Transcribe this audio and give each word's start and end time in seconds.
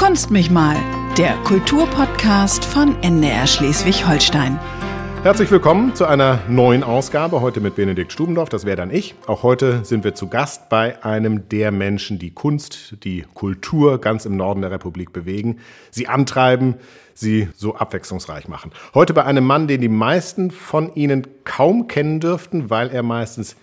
Kunst 0.00 0.30
mich 0.30 0.50
mal, 0.50 0.78
der 1.18 1.34
Kulturpodcast 1.44 2.64
von 2.64 2.96
NDR 3.02 3.46
Schleswig-Holstein. 3.46 4.58
Herzlich 5.22 5.50
willkommen 5.50 5.94
zu 5.94 6.06
einer 6.06 6.40
neuen 6.48 6.82
Ausgabe, 6.82 7.42
heute 7.42 7.60
mit 7.60 7.76
Benedikt 7.76 8.10
Stubendorf, 8.10 8.48
das 8.48 8.64
wäre 8.64 8.78
dann 8.78 8.90
ich. 8.90 9.14
Auch 9.26 9.42
heute 9.42 9.84
sind 9.84 10.02
wir 10.02 10.14
zu 10.14 10.28
Gast 10.28 10.70
bei 10.70 11.04
einem 11.04 11.50
der 11.50 11.70
Menschen, 11.70 12.18
die 12.18 12.30
Kunst, 12.30 12.96
die 13.04 13.26
Kultur 13.34 14.00
ganz 14.00 14.24
im 14.24 14.38
Norden 14.38 14.62
der 14.62 14.70
Republik 14.70 15.12
bewegen, 15.12 15.58
sie 15.90 16.08
antreiben, 16.08 16.76
sie 17.12 17.50
so 17.54 17.74
abwechslungsreich 17.74 18.48
machen. 18.48 18.72
Heute 18.94 19.12
bei 19.12 19.26
einem 19.26 19.44
Mann, 19.44 19.68
den 19.68 19.82
die 19.82 19.90
meisten 19.90 20.50
von 20.50 20.94
Ihnen 20.94 21.26
kaum 21.44 21.88
kennen 21.88 22.20
dürften, 22.20 22.70
weil 22.70 22.88
er 22.88 23.02
meistens 23.02 23.54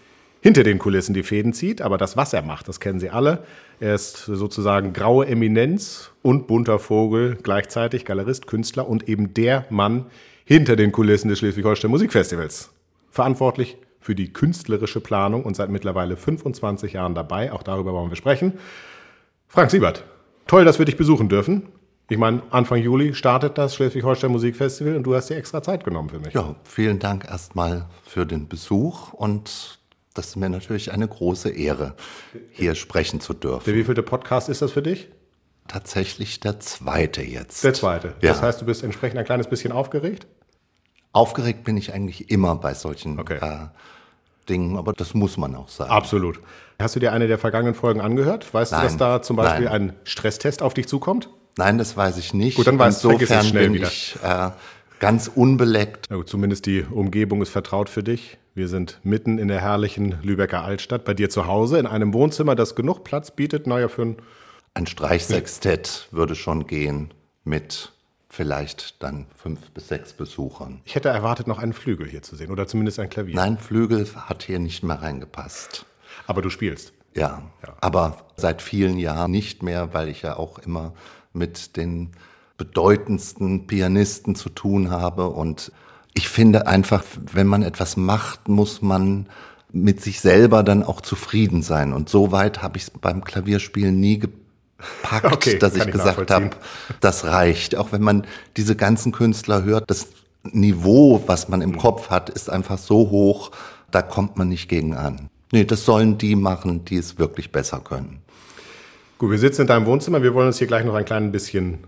hinter 0.41 0.63
den 0.63 0.77
Kulissen 0.77 1.13
die 1.13 1.23
Fäden 1.23 1.51
zieht, 1.51 1.81
aber 1.81 1.97
das, 1.97 2.15
was 2.15 2.31
er 2.31 2.41
macht, 2.41 2.67
das 2.67 2.79
kennen 2.79 2.99
Sie 2.99 3.09
alle. 3.09 3.43
Er 3.79 3.95
ist 3.95 4.25
sozusagen 4.25 4.93
graue 4.93 5.27
Eminenz 5.27 6.11
und 6.27 6.45
bunter 6.45 6.77
Vogel, 6.77 7.37
gleichzeitig 7.41 8.03
Galerist, 8.03 8.47
Künstler 8.47 8.89
und 8.89 9.07
eben 9.07 9.33
der 9.33 9.65
Mann 9.69 10.07
hinter 10.43 10.75
den 10.75 10.91
Kulissen 10.91 11.29
des 11.29 11.39
Schleswig-Holstein 11.39 11.89
Musikfestivals. 11.89 12.69
Verantwortlich 13.09 13.77
für 14.01 14.13
die 14.13 14.33
künstlerische 14.33 14.99
Planung 14.99 15.45
und 15.45 15.55
seit 15.55 15.69
mittlerweile 15.69 16.17
25 16.17 16.91
Jahren 16.91 17.15
dabei. 17.15 17.53
Auch 17.53 17.63
darüber 17.63 17.93
wollen 17.93 18.09
wir 18.09 18.17
sprechen. 18.17 18.59
Frank 19.47 19.71
Siebert, 19.71 20.03
toll, 20.47 20.65
dass 20.65 20.79
wir 20.79 20.85
dich 20.85 20.97
besuchen 20.97 21.29
dürfen. 21.29 21.69
Ich 22.09 22.17
meine, 22.17 22.41
Anfang 22.49 22.81
Juli 22.81 23.13
startet 23.13 23.57
das 23.57 23.75
Schleswig-Holstein 23.75 24.29
Musikfestival 24.29 24.97
und 24.97 25.03
du 25.03 25.15
hast 25.15 25.29
dir 25.29 25.37
extra 25.37 25.63
Zeit 25.63 25.85
genommen 25.85 26.09
für 26.09 26.19
mich. 26.19 26.33
Ja, 26.33 26.57
vielen 26.65 26.99
Dank 26.99 27.23
erstmal 27.23 27.85
für 28.03 28.25
den 28.25 28.49
Besuch 28.49 29.13
und 29.13 29.79
das 30.13 30.27
ist 30.27 30.35
mir 30.35 30.49
natürlich 30.49 30.91
eine 30.91 31.07
große 31.07 31.51
Ehre, 31.51 31.95
hier 32.51 32.75
sprechen 32.75 33.21
zu 33.21 33.33
dürfen. 33.33 33.63
Der 33.65 33.75
wievielte 33.75 34.03
Podcast 34.03 34.49
ist 34.49 34.61
das 34.61 34.73
für 34.73 34.81
dich? 34.81 35.07
Tatsächlich 35.67 36.39
der 36.39 36.59
zweite 36.59 37.21
jetzt. 37.21 37.63
Der 37.63 37.73
zweite. 37.73 38.09
Ja. 38.21 38.29
Das 38.29 38.41
heißt, 38.41 38.61
du 38.61 38.65
bist 38.65 38.83
entsprechend 38.83 39.19
ein 39.19 39.25
kleines 39.25 39.47
bisschen 39.47 39.71
aufgeregt? 39.71 40.27
Aufgeregt 41.11 41.63
bin 41.63 41.77
ich 41.77 41.93
eigentlich 41.93 42.29
immer 42.29 42.55
bei 42.55 42.73
solchen 42.73 43.19
okay. 43.19 43.37
äh, 43.41 43.67
Dingen, 44.49 44.77
aber 44.77 44.93
das 44.93 45.13
muss 45.13 45.37
man 45.37 45.55
auch 45.55 45.69
sagen. 45.69 45.91
Absolut. 45.91 46.39
Hast 46.79 46.95
du 46.95 46.99
dir 46.99 47.11
eine 47.11 47.27
der 47.27 47.37
vergangenen 47.37 47.75
Folgen 47.75 48.01
angehört? 48.01 48.53
Weißt 48.53 48.71
Nein. 48.71 48.81
du, 48.81 48.87
dass 48.87 48.97
da 48.97 49.21
zum 49.21 49.35
Beispiel 49.35 49.65
Nein. 49.65 49.89
ein 49.89 49.93
Stresstest 50.03 50.61
auf 50.61 50.73
dich 50.73 50.87
zukommt? 50.87 51.29
Nein, 51.57 51.77
das 51.77 51.97
weiß 51.97 52.17
ich 52.17 52.33
nicht. 52.33 52.55
Gut, 52.55 52.67
dann 52.67 52.77
weißt 52.77 53.03
du, 53.03 53.11
Insofern 53.11 53.43
schnell 53.43 53.63
bin 53.65 53.73
wieder. 53.73 53.87
ich 53.87 54.15
äh, 54.23 54.51
ganz 54.99 55.29
unbeleckt. 55.33 56.09
Ja, 56.09 56.23
zumindest 56.25 56.65
die 56.67 56.83
Umgebung 56.83 57.41
ist 57.41 57.49
vertraut 57.49 57.89
für 57.89 58.03
dich. 58.03 58.37
Wir 58.53 58.67
sind 58.67 58.99
mitten 59.03 59.37
in 59.37 59.47
der 59.47 59.61
herrlichen 59.61 60.15
Lübecker 60.21 60.63
Altstadt, 60.63 61.03
bei 61.03 61.13
dir 61.13 61.29
zu 61.29 61.47
Hause, 61.47 61.79
in 61.79 61.87
einem 61.87 62.13
Wohnzimmer, 62.13 62.55
das 62.55 62.75
genug 62.75 63.03
Platz 63.03 63.31
bietet. 63.31 63.67
Naja, 63.67 63.87
für 63.87 64.03
ein. 64.03 64.17
Ein 64.77 64.85
Streichsextett 64.85 66.07
würde 66.11 66.35
schon 66.35 66.67
gehen 66.67 67.11
mit 67.43 67.93
vielleicht 68.29 69.01
dann 69.01 69.25
fünf 69.35 69.71
bis 69.71 69.87
sechs 69.87 70.13
Besuchern. 70.13 70.81
Ich 70.85 70.93
hätte 70.93 71.09
erwartet, 71.09 71.47
noch 71.47 71.57
einen 71.57 71.73
Flügel 71.73 72.07
hier 72.07 72.21
zu 72.21 72.35
sehen 72.35 72.51
oder 72.51 72.67
zumindest 72.67 72.99
ein 72.99 73.09
Klavier. 73.09 73.33
Nein, 73.33 73.57
Flügel 73.57 74.07
hat 74.15 74.43
hier 74.43 74.59
nicht 74.59 74.83
mehr 74.83 75.01
reingepasst. 75.01 75.87
Aber 76.27 76.43
du 76.43 76.51
spielst. 76.51 76.93
Ja, 77.15 77.41
ja, 77.65 77.73
aber 77.81 78.17
seit 78.35 78.61
vielen 78.61 78.99
Jahren 78.99 79.31
nicht 79.31 79.63
mehr, 79.63 79.95
weil 79.95 80.09
ich 80.09 80.21
ja 80.21 80.37
auch 80.37 80.59
immer 80.59 80.93
mit 81.33 81.75
den 81.75 82.11
bedeutendsten 82.57 83.65
Pianisten 83.65 84.35
zu 84.35 84.49
tun 84.49 84.91
habe 84.91 85.29
und 85.29 85.71
ich 86.13 86.29
finde 86.29 86.67
einfach, 86.67 87.03
wenn 87.33 87.47
man 87.47 87.63
etwas 87.63 87.97
macht, 87.97 88.47
muss 88.47 88.83
man 88.83 89.27
mit 89.71 90.03
sich 90.03 90.21
selber 90.21 90.61
dann 90.61 90.83
auch 90.83 91.01
zufrieden 91.01 91.63
sein. 91.63 91.93
Und 91.93 92.09
so 92.09 92.31
weit 92.31 92.61
habe 92.61 92.77
ich 92.77 92.83
es 92.83 92.89
beim 92.91 93.23
Klavierspielen 93.23 93.99
nie 93.99 94.19
gepackt, 94.77 95.25
okay, 95.33 95.57
dass 95.57 95.75
ich, 95.75 95.85
ich 95.85 95.91
gesagt 95.91 96.31
habe, 96.31 96.49
das 96.99 97.25
reicht. 97.25 97.75
Auch 97.75 97.91
wenn 97.91 98.01
man 98.01 98.25
diese 98.55 98.75
ganzen 98.75 99.11
Künstler 99.11 99.63
hört, 99.63 99.89
das 99.89 100.07
Niveau, 100.43 101.23
was 101.27 101.49
man 101.49 101.61
im 101.61 101.71
mhm. 101.71 101.77
Kopf 101.77 102.09
hat, 102.09 102.29
ist 102.29 102.49
einfach 102.49 102.77
so 102.77 103.09
hoch, 103.09 103.51
da 103.91 104.01
kommt 104.01 104.37
man 104.37 104.49
nicht 104.49 104.69
gegen 104.69 104.95
an. 104.95 105.29
Nee, 105.51 105.65
das 105.65 105.85
sollen 105.85 106.17
die 106.17 106.35
machen, 106.35 106.85
die 106.85 106.97
es 106.97 107.17
wirklich 107.17 107.51
besser 107.51 107.79
können. 107.79 108.21
Gut, 109.17 109.31
wir 109.31 109.39
sitzen 109.39 109.61
in 109.61 109.67
deinem 109.67 109.85
Wohnzimmer. 109.85 110.21
Wir 110.21 110.33
wollen 110.33 110.47
uns 110.47 110.57
hier 110.57 110.67
gleich 110.67 110.85
noch 110.85 110.93
ein 110.93 111.05
klein 111.05 111.31
bisschen 111.31 111.79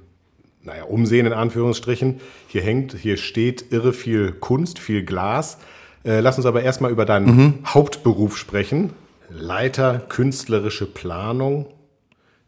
naja, 0.63 0.83
umsehen 0.83 1.25
in 1.25 1.33
Anführungsstrichen. 1.33 2.19
Hier 2.47 2.61
hängt, 2.61 2.93
hier 2.93 3.17
steht 3.17 3.71
irre 3.71 3.93
viel 3.93 4.31
Kunst, 4.31 4.79
viel 4.79 5.03
Glas. 5.03 5.57
Äh, 6.03 6.19
lass 6.21 6.37
uns 6.37 6.45
aber 6.45 6.63
erstmal 6.63 6.91
über 6.91 7.05
deinen 7.05 7.35
mhm. 7.35 7.53
Hauptberuf 7.65 8.37
sprechen. 8.37 8.91
Leiter 9.29 9.99
künstlerische 10.09 10.85
Planung. 10.85 11.67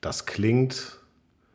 Das 0.02 0.26
klingt 0.26 0.98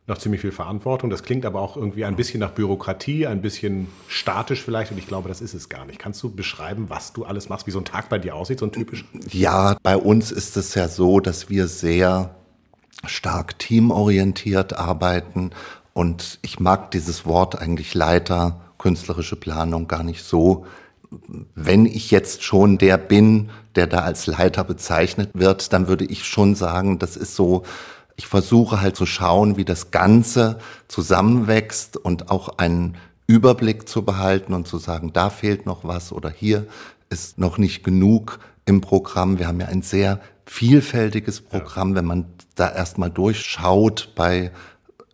nach 0.06 0.18
ziemlich 0.18 0.40
viel 0.40 0.52
Verantwortung. 0.52 1.10
Das 1.10 1.24
klingt 1.24 1.44
aber 1.44 1.60
auch 1.60 1.76
irgendwie 1.76 2.04
ein 2.04 2.14
bisschen 2.14 2.38
nach 2.40 2.52
Bürokratie, 2.52 3.26
ein 3.26 3.42
bisschen 3.42 3.88
statisch 4.06 4.62
vielleicht. 4.62 4.92
Und 4.92 4.98
ich 4.98 5.08
glaube, 5.08 5.28
das 5.28 5.40
ist 5.40 5.52
es 5.52 5.68
gar 5.68 5.84
nicht. 5.84 5.98
Kannst 5.98 6.22
du 6.22 6.30
beschreiben, 6.30 6.88
was 6.88 7.12
du 7.12 7.24
alles 7.24 7.48
machst, 7.48 7.66
wie 7.66 7.72
so 7.72 7.80
ein 7.80 7.84
Tag 7.84 8.08
bei 8.08 8.18
dir 8.18 8.36
aussieht, 8.36 8.60
so 8.60 8.66
ein 8.66 8.72
typisch? 8.72 9.04
Ja, 9.32 9.76
bei 9.82 9.96
uns 9.96 10.30
ist 10.30 10.56
es 10.56 10.74
ja 10.74 10.88
so, 10.88 11.18
dass 11.18 11.50
wir 11.50 11.66
sehr 11.66 12.36
stark 13.04 13.58
teamorientiert 13.58 14.74
arbeiten 14.74 15.50
und 15.92 16.38
ich 16.42 16.60
mag 16.60 16.90
dieses 16.92 17.26
Wort 17.26 17.58
eigentlich 17.58 17.94
Leiter, 17.94 18.60
künstlerische 18.78 19.36
Planung 19.36 19.88
gar 19.88 20.02
nicht 20.02 20.22
so. 20.22 20.66
Wenn 21.54 21.86
ich 21.86 22.10
jetzt 22.10 22.42
schon 22.42 22.78
der 22.78 22.98
bin, 22.98 23.50
der 23.76 23.86
da 23.86 24.00
als 24.00 24.26
Leiter 24.26 24.64
bezeichnet 24.64 25.30
wird, 25.34 25.72
dann 25.72 25.88
würde 25.88 26.04
ich 26.04 26.24
schon 26.24 26.54
sagen, 26.54 26.98
das 26.98 27.16
ist 27.16 27.34
so, 27.34 27.64
ich 28.16 28.26
versuche 28.26 28.80
halt 28.80 28.96
zu 28.96 29.06
schauen, 29.06 29.56
wie 29.56 29.64
das 29.64 29.90
Ganze 29.90 30.58
zusammenwächst 30.88 31.96
und 31.96 32.30
auch 32.30 32.58
einen 32.58 32.96
Überblick 33.26 33.88
zu 33.88 34.04
behalten 34.04 34.54
und 34.54 34.66
zu 34.66 34.78
sagen, 34.78 35.12
da 35.12 35.30
fehlt 35.30 35.66
noch 35.66 35.84
was 35.84 36.12
oder 36.12 36.30
hier 36.30 36.66
ist 37.10 37.38
noch 37.38 37.58
nicht 37.58 37.84
genug 37.84 38.38
im 38.64 38.80
Programm. 38.80 39.38
Wir 39.38 39.46
haben 39.46 39.60
ja 39.60 39.66
ein 39.66 39.82
sehr 39.82 40.20
vielfältiges 40.44 41.40
Programm, 41.40 41.94
wenn 41.94 42.04
man 42.04 42.26
da 42.54 42.70
erstmal 42.70 43.10
durchschaut 43.10 44.12
bei 44.14 44.50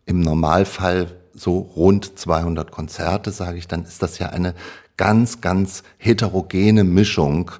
im 0.07 0.21
Normalfall 0.21 1.17
so 1.35 1.59
rund 1.59 2.19
200 2.19 2.71
Konzerte, 2.71 3.31
sage 3.31 3.59
ich, 3.59 3.67
dann 3.67 3.85
ist 3.85 4.03
das 4.03 4.19
ja 4.19 4.29
eine 4.29 4.55
ganz, 4.97 5.41
ganz 5.41 5.83
heterogene 5.97 6.85
Mischung. 6.85 7.51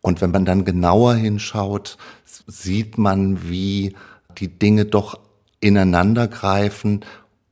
Und 0.00 0.20
wenn 0.20 0.32
man 0.32 0.44
dann 0.44 0.64
genauer 0.64 1.14
hinschaut, 1.14 1.96
sieht 2.24 2.98
man, 2.98 3.48
wie 3.48 3.94
die 4.38 4.48
Dinge 4.48 4.84
doch 4.84 5.18
ineinander 5.60 6.28
greifen 6.28 7.04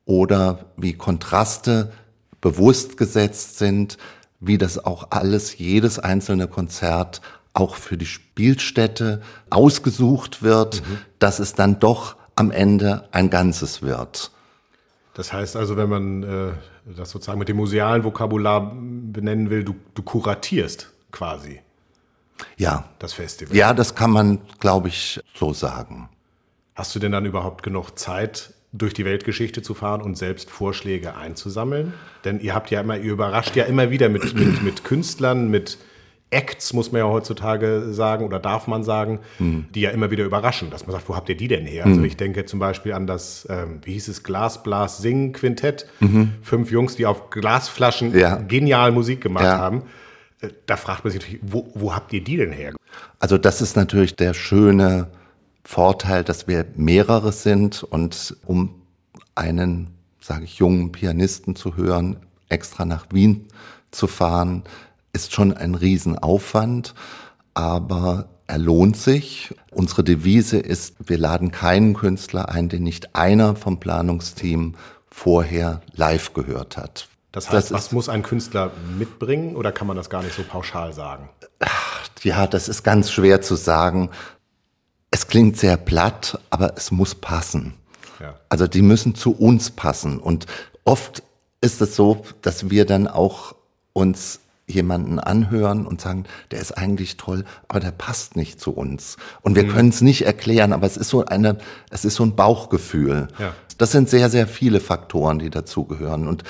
oder 0.04 0.66
wie 0.76 0.94
Kontraste 0.94 1.92
bewusst 2.41 2.96
gesetzt 2.96 3.58
sind, 3.58 3.98
wie 4.41 4.58
das 4.58 4.84
auch 4.84 5.08
alles, 5.10 5.58
jedes 5.58 5.98
einzelne 5.98 6.48
Konzert 6.48 7.20
auch 7.52 7.74
für 7.74 7.96
die 7.96 8.06
Spielstätte 8.06 9.20
ausgesucht 9.50 10.42
wird, 10.42 10.80
mhm. 10.80 10.98
dass 11.18 11.38
es 11.38 11.54
dann 11.54 11.78
doch 11.78 12.16
am 12.36 12.50
Ende 12.50 13.08
ein 13.12 13.28
Ganzes 13.28 13.82
wird. 13.82 14.30
Das 15.14 15.32
heißt 15.32 15.56
also, 15.56 15.76
wenn 15.76 15.88
man 15.88 16.22
äh, 16.22 16.52
das 16.97 17.10
sozusagen 17.10 17.38
mit 17.38 17.48
dem 17.48 17.56
musealen 17.56 18.04
Vokabular 18.04 18.72
benennen 18.72 19.50
will, 19.50 19.64
du, 19.64 19.74
du 19.94 20.02
kuratierst 20.02 20.91
quasi. 21.10 21.60
Ja. 22.56 22.84
Das 22.98 23.12
Festival. 23.12 23.54
Ja, 23.54 23.74
das 23.74 23.94
kann 23.94 24.10
man, 24.10 24.41
glaube 24.60 24.88
ich, 24.88 25.20
so 25.34 25.52
sagen. 25.52 26.08
Hast 26.80 26.94
du 26.94 26.98
denn 26.98 27.12
dann 27.12 27.26
überhaupt 27.26 27.62
genug 27.62 27.98
Zeit, 27.98 28.54
durch 28.72 28.94
die 28.94 29.04
Weltgeschichte 29.04 29.60
zu 29.60 29.74
fahren 29.74 30.00
und 30.00 30.16
selbst 30.16 30.48
Vorschläge 30.48 31.14
einzusammeln? 31.14 31.92
Denn 32.24 32.41
ihr 32.41 32.54
habt 32.54 32.70
ja 32.70 32.80
immer, 32.80 32.96
ihr 32.96 33.12
überrascht 33.12 33.54
ja 33.54 33.64
immer 33.64 33.91
wieder 33.91 34.08
mit, 34.08 34.32
mit, 34.32 34.62
mit 34.62 34.82
Künstlern, 34.82 35.50
mit 35.50 35.76
Acts, 36.30 36.72
muss 36.72 36.91
man 36.91 37.00
ja 37.00 37.06
heutzutage 37.06 37.92
sagen 37.92 38.24
oder 38.24 38.38
darf 38.38 38.66
man 38.66 38.82
sagen, 38.82 39.18
hm. 39.36 39.66
die 39.74 39.82
ja 39.82 39.91
immer 39.91 40.10
wieder 40.10 40.24
überraschen, 40.24 40.70
dass 40.70 40.86
man 40.86 40.92
sagt, 40.92 41.06
wo 41.10 41.14
habt 41.14 41.28
ihr 41.28 41.36
die 41.36 41.48
denn 41.48 41.66
her? 41.66 41.84
Also 41.84 41.96
hm. 41.96 41.98
Also 41.98 42.06
ich 42.06 42.16
denke 42.16 42.46
zum 42.46 42.60
Beispiel 42.60 42.94
an 42.94 43.06
das, 43.06 43.47
ähm, 43.50 43.80
wie 43.82 43.92
hieß 43.92 44.08
es, 44.08 44.22
Glasblas 44.22 45.03
Sing 45.03 45.34
Quintett. 45.34 45.86
Mhm. 46.00 46.32
Fünf 46.41 46.71
Jungs, 46.71 46.97
die 46.97 47.04
auf 47.04 47.28
Glasflaschen 47.28 48.18
ja. 48.18 48.36
genial 48.36 48.91
Musik 48.91 49.21
gemacht 49.21 49.44
ja. 49.44 49.59
haben. 49.59 49.82
Äh, 50.41 50.48
da 50.65 50.78
fragt 50.78 51.04
man 51.04 51.12
sich 51.12 51.21
natürlich, 51.21 51.42
wo, 51.42 51.71
wo 51.74 51.94
habt 51.94 52.10
ihr 52.15 52.24
die 52.24 52.38
denn 52.38 52.53
her? 52.53 52.72
Also 53.18 53.36
das 53.36 53.60
ist 53.60 53.77
natürlich 53.77 54.16
der 54.16 54.32
schöne 54.32 55.09
Vorteil, 55.65 56.24
dass 56.24 56.48
wir 56.48 56.66
mehrere 56.77 57.33
sind 57.33 57.83
und 57.83 58.36
um 58.45 58.83
einen, 59.34 59.91
sage 60.21 60.45
ich, 60.45 60.57
jungen 60.57 60.92
Pianisten 60.92 61.57
zu 61.57 61.77
hören, 61.77 62.16
extra 62.48 62.84
nach 62.84 63.07
Wien 63.12 63.48
zu 63.91 64.07
fahren, 64.07 64.65
ist 65.12 65.33
schon 65.33 65.53
ein 65.53 65.74
Riesenaufwand, 65.74 66.95
aber 67.54 68.28
er 68.47 68.59
lohnt 68.59 68.97
sich. 68.97 69.54
Unsere 69.71 70.03
Devise 70.03 70.59
ist, 70.59 70.97
wir 70.98 71.18
laden 71.18 71.53
keinen 71.53 71.95
Künstler 71.95 72.48
ein, 72.48 72.68
den 72.68 72.83
nicht 72.83 73.15
einer 73.15 73.54
vom 73.54 73.78
Planungsteam 73.78 74.74
vorher 75.10 75.83
live 75.95 76.34
gehört 76.34 76.77
hat. 76.77 77.09
Das 77.33 77.51
heißt, 77.51 77.71
das 77.71 77.72
was 77.72 77.92
muss 77.92 78.09
ein 78.09 78.22
Künstler 78.22 78.72
mitbringen 78.98 79.54
oder 79.54 79.71
kann 79.71 79.86
man 79.86 79.97
das 79.97 80.10
gar 80.10 80.22
nicht 80.22 80.34
so 80.34 80.42
pauschal 80.42 80.92
sagen? 80.92 81.28
Ja, 82.22 82.47
das 82.47 82.68
ist 82.68 82.83
ganz 82.83 83.10
schwer 83.10 83.41
zu 83.41 83.54
sagen. 83.54 84.10
Es 85.10 85.27
klingt 85.27 85.57
sehr 85.57 85.77
platt, 85.77 86.39
aber 86.51 86.74
es 86.77 86.91
muss 86.91 87.15
passen. 87.15 87.74
Ja. 88.21 88.39
Also 88.48 88.66
die 88.66 88.83
müssen 88.83 89.15
zu 89.15 89.33
uns 89.33 89.71
passen. 89.71 90.18
Und 90.18 90.47
oft 90.84 91.22
ist 91.60 91.80
es 91.80 91.97
so, 91.97 92.24
dass 92.42 92.71
wir 92.71 92.84
dann 92.84 93.09
auch 93.09 93.54
uns 93.92 94.41
jemanden 94.66 95.18
anhören 95.18 95.86
und 95.86 96.01
sagen, 96.01 96.24
der 96.51 96.60
ist 96.60 96.72
eigentlich 96.72 97.16
toll, 97.16 97.45
aber 97.68 97.80
der 97.80 97.91
passt 97.91 98.36
nicht 98.36 98.60
zu 98.60 98.71
uns. 98.71 99.16
Und 99.42 99.57
wir 99.57 99.65
mhm. 99.65 99.71
können 99.71 99.89
es 99.89 100.01
nicht 100.01 100.24
erklären, 100.24 100.72
aber 100.72 100.86
es 100.86 100.97
ist 100.97 101.09
so 101.09 101.24
eine, 101.24 101.59
es 101.91 102.04
ist 102.04 102.15
so 102.15 102.24
ein 102.24 102.36
Bauchgefühl. 102.36 103.28
Ja. 103.39 103.53
Das 103.78 103.92
sind 103.92 104.09
sehr, 104.09 104.30
sehr 104.30 104.47
viele 104.47 104.80
Faktoren, 104.80 105.39
die 105.39 105.51
dazugehören. 105.51 106.28
Und 106.28 106.45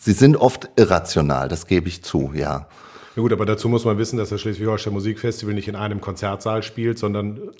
sie 0.00 0.12
sind 0.12 0.36
oft 0.36 0.70
irrational, 0.76 1.48
das 1.48 1.66
gebe 1.66 1.88
ich 1.88 2.02
zu, 2.02 2.32
ja. 2.34 2.66
Ja 3.14 3.22
gut, 3.22 3.32
aber 3.32 3.46
dazu 3.46 3.68
muss 3.68 3.84
man 3.84 3.96
wissen, 3.98 4.18
dass 4.18 4.28
das 4.28 4.40
Schleswig-Holstein 4.42 4.92
Musikfestival 4.92 5.54
nicht 5.54 5.68
in 5.68 5.76
einem 5.76 6.00
Konzertsaal 6.00 6.62
spielt, 6.62 6.98
sondern 6.98 7.50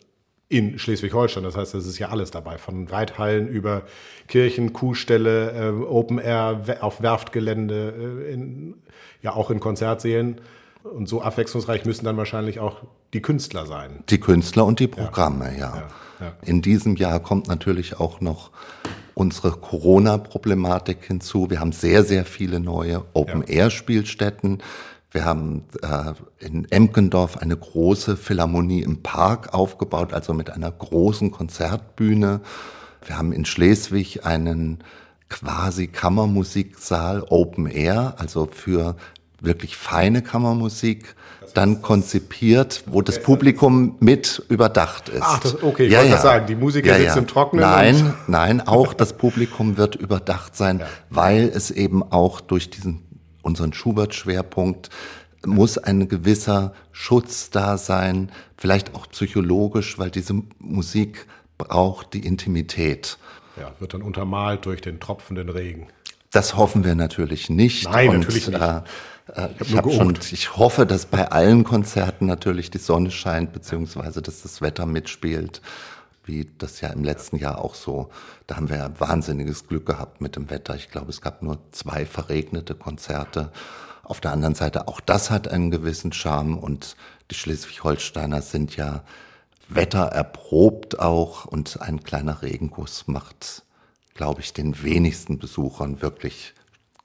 in 0.48 0.78
Schleswig-Holstein. 0.78 1.42
Das 1.42 1.56
heißt, 1.56 1.74
es 1.74 1.86
ist 1.86 1.98
ja 1.98 2.08
alles 2.08 2.30
dabei, 2.30 2.58
von 2.58 2.86
Reithallen 2.86 3.48
über 3.48 3.82
Kirchen, 4.28 4.72
Kuhställe, 4.72 5.52
äh, 5.52 5.84
Open 5.84 6.18
Air, 6.18 6.78
auf 6.80 7.02
Werftgelände, 7.02 8.22
äh, 8.28 8.32
in, 8.32 8.74
ja 9.22 9.34
auch 9.34 9.50
in 9.50 9.60
Konzertsälen. 9.60 10.40
Und 10.84 11.08
so 11.08 11.20
abwechslungsreich 11.20 11.84
müssen 11.84 12.04
dann 12.04 12.16
wahrscheinlich 12.16 12.60
auch 12.60 12.82
die 13.12 13.20
Künstler 13.20 13.66
sein. 13.66 14.04
Die 14.08 14.20
Künstler 14.20 14.64
und 14.66 14.78
die 14.78 14.86
Programme, 14.86 15.52
ja. 15.52 15.58
ja. 15.58 15.76
ja, 15.76 16.26
ja. 16.26 16.32
In 16.42 16.62
diesem 16.62 16.94
Jahr 16.94 17.18
kommt 17.18 17.48
natürlich 17.48 17.98
auch 17.98 18.20
noch 18.20 18.50
unsere 19.14 19.50
Corona-Problematik 19.50 21.04
hinzu. 21.06 21.50
Wir 21.50 21.58
haben 21.58 21.72
sehr, 21.72 22.04
sehr 22.04 22.24
viele 22.24 22.60
neue 22.60 23.02
Open-Air-Spielstätten. 23.14 24.62
Wir 25.16 25.24
haben 25.24 25.64
äh, 25.80 26.44
in 26.44 26.70
Emkendorf 26.70 27.38
eine 27.38 27.56
große 27.56 28.18
Philharmonie 28.18 28.82
im 28.82 29.02
Park 29.02 29.54
aufgebaut, 29.54 30.12
also 30.12 30.34
mit 30.34 30.50
einer 30.50 30.70
großen 30.70 31.30
Konzertbühne. 31.30 32.42
Wir 33.02 33.16
haben 33.16 33.32
in 33.32 33.46
Schleswig 33.46 34.26
einen 34.26 34.84
quasi 35.30 35.86
Kammermusiksaal 35.86 37.24
Open 37.30 37.64
Air, 37.66 38.16
also 38.18 38.46
für 38.52 38.96
wirklich 39.40 39.78
feine 39.78 40.20
Kammermusik 40.20 41.16
dann 41.54 41.80
konzipiert, 41.80 42.84
wo 42.84 43.00
das 43.00 43.22
Publikum 43.22 43.96
mit 44.00 44.42
überdacht 44.50 45.08
ist. 45.08 45.22
Ach, 45.22 45.40
das, 45.40 45.62
okay, 45.62 45.86
ich 45.86 45.92
ja, 45.92 46.00
wollte 46.00 46.12
ja. 46.12 46.18
sagen, 46.18 46.46
die 46.46 46.56
Musiker 46.56 46.92
ja, 46.92 46.98
sitzen 46.98 47.20
im 47.20 47.26
Trockenen. 47.26 47.64
Nein, 47.64 48.14
nein, 48.26 48.60
auch 48.60 48.92
das 48.92 49.14
Publikum 49.14 49.78
wird 49.78 49.94
überdacht 49.94 50.54
sein, 50.54 50.78
ja. 50.80 50.86
weil 51.08 51.44
es 51.44 51.70
eben 51.70 52.02
auch 52.02 52.42
durch 52.42 52.68
diesen 52.68 53.05
unseren 53.46 53.72
Schubert-Schwerpunkt 53.72 54.90
muss 55.46 55.78
ein 55.78 56.08
gewisser 56.08 56.74
Schutz 56.92 57.50
da 57.50 57.78
sein, 57.78 58.30
vielleicht 58.58 58.94
auch 58.94 59.06
psychologisch, 59.08 59.98
weil 59.98 60.10
diese 60.10 60.34
Musik 60.58 61.26
braucht 61.56 62.12
die 62.14 62.26
Intimität. 62.26 63.16
Ja, 63.56 63.72
wird 63.78 63.94
dann 63.94 64.02
untermalt 64.02 64.66
durch 64.66 64.80
den 64.80 65.00
tropfenden 65.00 65.48
Regen. 65.48 65.86
Das 66.32 66.56
hoffen 66.56 66.84
wir 66.84 66.94
natürlich 66.94 67.48
nicht. 67.48 67.84
Nein, 67.84 68.10
Und, 68.10 68.18
natürlich 68.18 68.48
nicht. 68.48 68.60
Äh, 68.60 68.82
äh 69.34 69.48
ich, 69.60 69.74
ich, 69.74 69.96
schon, 69.96 70.18
ich 70.32 70.56
hoffe, 70.56 70.84
dass 70.84 71.06
bei 71.06 71.30
allen 71.30 71.64
Konzerten 71.64 72.26
natürlich 72.26 72.70
die 72.70 72.78
Sonne 72.78 73.10
scheint, 73.10 73.52
beziehungsweise 73.52 74.20
dass 74.20 74.42
das 74.42 74.60
Wetter 74.60 74.84
mitspielt 74.84 75.62
wie 76.26 76.50
das 76.58 76.80
ja 76.80 76.90
im 76.90 77.04
letzten 77.04 77.36
Jahr 77.36 77.58
auch 77.64 77.74
so. 77.74 78.10
Da 78.46 78.56
haben 78.56 78.68
wir 78.68 78.76
ja 78.76 79.00
wahnsinniges 79.00 79.66
Glück 79.66 79.86
gehabt 79.86 80.20
mit 80.20 80.36
dem 80.36 80.50
Wetter. 80.50 80.74
Ich 80.74 80.90
glaube, 80.90 81.10
es 81.10 81.20
gab 81.20 81.42
nur 81.42 81.58
zwei 81.72 82.04
verregnete 82.04 82.74
Konzerte. 82.74 83.52
Auf 84.02 84.20
der 84.20 84.32
anderen 84.32 84.54
Seite, 84.54 84.88
auch 84.88 85.00
das 85.00 85.30
hat 85.30 85.48
einen 85.48 85.70
gewissen 85.70 86.12
Charme 86.12 86.58
und 86.58 86.96
die 87.30 87.34
Schleswig-Holsteiner 87.34 88.42
sind 88.42 88.76
ja 88.76 89.02
wettererprobt 89.68 91.00
auch 91.00 91.44
und 91.44 91.80
ein 91.80 92.04
kleiner 92.04 92.42
Regenguss 92.42 93.08
macht, 93.08 93.64
glaube 94.14 94.40
ich, 94.40 94.52
den 94.52 94.82
wenigsten 94.82 95.38
Besuchern 95.38 96.02
wirklich 96.02 96.54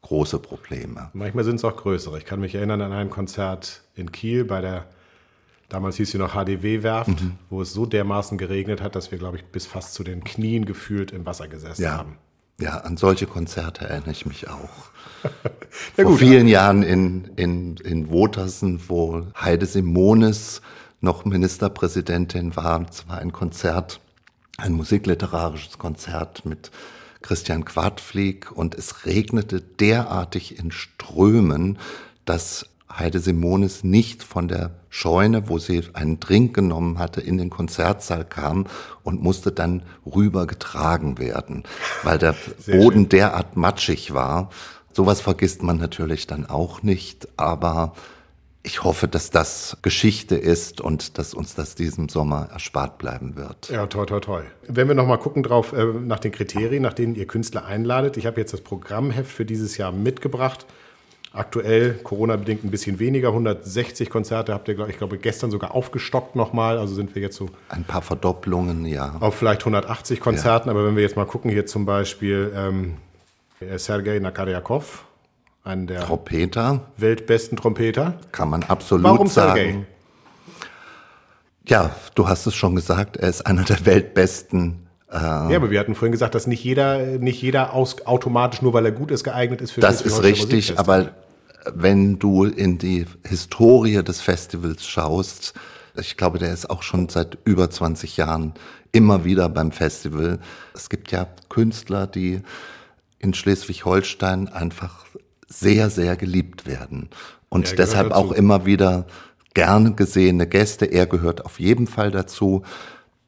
große 0.04 0.40
Probleme. 0.40 1.10
Manchmal 1.14 1.44
sind 1.44 1.56
es 1.56 1.66
auch 1.66 1.76
größere. 1.76 2.18
Ich 2.18 2.26
kann 2.26 2.40
mich 2.40 2.56
erinnern 2.56 2.82
an 2.82 2.92
ein 2.92 3.10
Konzert 3.10 3.82
in 3.96 4.12
Kiel 4.12 4.46
bei 4.46 4.62
der 4.62 4.86
Damals 5.72 5.96
hieß 5.96 6.12
sie 6.12 6.18
noch 6.18 6.34
HDW-Werft, 6.34 7.22
mhm. 7.22 7.38
wo 7.50 7.62
es 7.62 7.72
so 7.72 7.86
dermaßen 7.86 8.38
geregnet 8.38 8.82
hat, 8.82 8.94
dass 8.94 9.10
wir, 9.10 9.18
glaube 9.18 9.38
ich, 9.38 9.46
bis 9.46 9.66
fast 9.66 9.94
zu 9.94 10.04
den 10.04 10.22
Knien 10.22 10.66
gefühlt 10.66 11.12
im 11.12 11.26
Wasser 11.26 11.48
gesessen 11.48 11.84
ja. 11.84 11.98
haben. 11.98 12.18
Ja, 12.60 12.80
an 12.80 12.98
solche 12.98 13.26
Konzerte 13.26 13.86
erinnere 13.86 14.12
ich 14.12 14.26
mich 14.26 14.50
auch. 14.50 14.92
ja, 15.24 16.04
Vor 16.04 16.04
gut, 16.04 16.20
vielen 16.20 16.50
ja. 16.50 16.64
Jahren 16.64 16.84
in, 16.84 17.24
in, 17.38 17.78
in 17.78 18.10
Wotersen, 18.10 18.82
wo 18.90 19.28
Heide 19.40 19.66
Simonis 19.66 20.62
noch 21.00 21.24
Ministerpräsidentin 21.24 22.58
war. 22.58 22.86
Es 22.90 23.08
war 23.08 23.20
ein 23.20 23.32
Konzert, 23.32 24.02
ein 24.58 24.74
musikliterarisches 24.74 25.78
Konzert 25.78 26.46
mit 26.46 26.70
Christian 27.22 27.64
Quadflieg 27.64 28.52
und 28.52 28.76
es 28.76 29.06
regnete 29.06 29.62
derartig 29.62 30.60
in 30.60 30.72
Strömen, 30.72 31.80
dass 32.26 32.66
Heide 32.98 33.20
Simonis 33.20 33.84
nicht 33.84 34.24
von 34.24 34.48
der 34.48 34.72
Scheune, 34.90 35.48
wo 35.48 35.58
sie 35.58 35.84
einen 35.94 36.20
Drink 36.20 36.54
genommen 36.54 37.00
hatte, 37.00 37.22
in 37.22 37.38
den 37.38 37.50
Konzertsaal 37.50 38.26
kam 38.26 38.68
und 39.04 39.22
musste 39.24 39.52
dann 39.52 39.84
rübergetragen 40.06 41.18
werden, 41.18 41.64
weil 42.04 42.18
der 42.18 42.36
Sehr 42.60 42.78
Boden 42.78 43.02
schön. 43.02 43.10
derart 43.10 43.56
matschig 43.58 44.14
war. 44.14 44.50
Sowas 44.94 45.22
vergisst 45.22 45.64
man 45.64 45.78
natürlich 45.78 46.28
dann 46.28 46.46
auch 46.46 46.84
nicht, 46.84 47.28
aber 47.38 47.94
ich 48.64 48.84
hoffe, 48.84 49.08
dass 49.08 49.32
das 49.32 49.78
Geschichte 49.82 50.36
ist 50.36 50.82
und 50.82 51.18
dass 51.18 51.34
uns 51.34 51.56
das 51.56 51.74
diesem 51.76 52.10
Sommer 52.10 52.50
erspart 52.52 52.98
bleiben 53.00 53.36
wird. 53.36 53.70
Ja, 53.70 53.88
toll, 53.88 54.06
toll, 54.06 54.22
toll. 54.22 54.46
Wenn 54.68 54.88
wir 54.88 54.94
nochmal 54.96 55.18
gucken 55.18 55.42
drauf, 55.42 55.74
äh, 55.74 55.86
nach 55.86 56.20
den 56.20 56.32
Kriterien, 56.32 56.84
nach 56.84 56.94
denen 56.94 57.16
ihr 57.16 57.26
Künstler 57.26 57.66
einladet. 57.66 58.18
Ich 58.18 58.26
habe 58.26 58.40
jetzt 58.40 58.54
das 58.54 58.62
Programmheft 58.62 59.32
für 59.32 59.46
dieses 59.46 59.78
Jahr 59.78 59.92
mitgebracht. 59.92 60.68
Aktuell 61.34 61.94
Corona-bedingt 62.04 62.66
ein 62.66 62.72
bisschen 62.72 63.00
weniger, 63.00 63.30
160 63.30 64.10
Konzerte 64.10 64.54
habt 64.54 64.68
ihr, 64.68 64.78
ich 64.90 64.98
glaube, 64.98 65.18
gestern 65.18 65.50
sogar 65.50 65.74
aufgestockt 65.74 66.36
nochmal. 66.36 66.78
Also 66.78 66.94
sind 66.94 67.16
wir 67.16 67.22
jetzt 67.22 67.38
so. 67.38 67.48
Ein 67.70 67.86
paar 67.86 68.02
Verdopplungen, 68.02 68.86
ja. 68.86 69.16
Auf 69.22 69.36
vielleicht 69.36 69.62
180 69.62 70.20
Konzerten, 70.20 70.68
ja. 70.68 70.76
aber 70.76 70.86
wenn 70.86 70.98
wir 70.98 71.04
jetzt 71.04 71.16
mal 71.16 71.26
gucken, 71.26 71.50
hier 71.50 71.66
zum 71.66 71.86
Beispiel 71.86 72.52
ähm, 72.54 72.98
Sergei 73.78 74.20
Nakaryakov, 74.20 75.06
einen 75.64 75.88
der 75.88 76.02
Trompeter. 76.02 76.82
weltbesten 76.98 77.58
Trompeter. 77.58 78.16
Kann 78.34 78.50
man 78.50 78.64
absolut 78.64 79.06
Warum 79.06 79.28
sagen. 79.28 79.56
Sergei? 79.56 79.86
Ja, 81.66 81.96
du 82.16 82.28
hast 82.28 82.46
es 82.46 82.56
schon 82.56 82.76
gesagt, 82.76 83.16
er 83.16 83.30
ist 83.30 83.46
einer 83.46 83.64
der 83.64 83.86
weltbesten 83.86 84.82
ja, 85.14 85.58
aber 85.58 85.72
wir 85.72 85.80
hatten 85.80 85.94
vorhin 85.94 86.14
gesagt, 86.14 86.36
dass 86.36 86.48
nicht 86.48 86.64
jeder, 86.64 86.98
nicht 87.18 87.42
jeder 87.42 87.74
aus, 87.74 88.06
automatisch, 88.06 88.62
nur 88.62 88.72
weil 88.72 88.86
er 88.86 88.94
gut 88.94 89.12
ist, 89.12 89.26
geeignet 89.26 89.60
ist 89.60 89.72
für 89.72 89.82
Das 89.82 90.02
ist 90.02 90.24
richtig, 90.24 90.80
aber 90.80 91.12
wenn 91.74 92.20
du 92.20 92.46
in 92.46 92.78
die 92.78 93.06
Historie 93.28 94.04
des 94.04 94.22
Festivals 94.22 94.86
schaust, 94.86 95.54
ich 95.96 96.18
glaube, 96.18 96.40
der 96.40 96.54
ist 96.54 96.70
auch 96.70 96.84
schon 96.84 97.10
seit 97.10 97.38
über 97.44 97.70
20 97.70 98.18
Jahren 98.18 98.54
immer 98.92 99.26
wieder 99.26 99.50
beim 99.50 99.72
Festival. 99.72 100.40
Es 100.74 100.90
gibt 100.90 101.12
ja 101.12 101.28
Künstler, 101.50 102.08
die 102.08 102.42
in 103.20 103.34
Schleswig-Holstein 103.34 104.48
einfach 104.48 105.06
sehr, 105.48 105.90
sehr 105.90 106.16
geliebt 106.16 106.66
werden 106.66 107.10
und 107.50 107.70
ja, 107.70 107.76
deshalb 107.76 108.12
auch 108.14 108.32
immer 108.32 108.66
wieder 108.66 109.06
gerne 109.54 109.94
gesehene 109.94 110.48
Gäste. 110.48 110.86
Er 110.86 111.06
gehört 111.06 111.46
auf 111.46 111.60
jeden 111.60 111.88
Fall 111.88 112.10
dazu. 112.10 112.64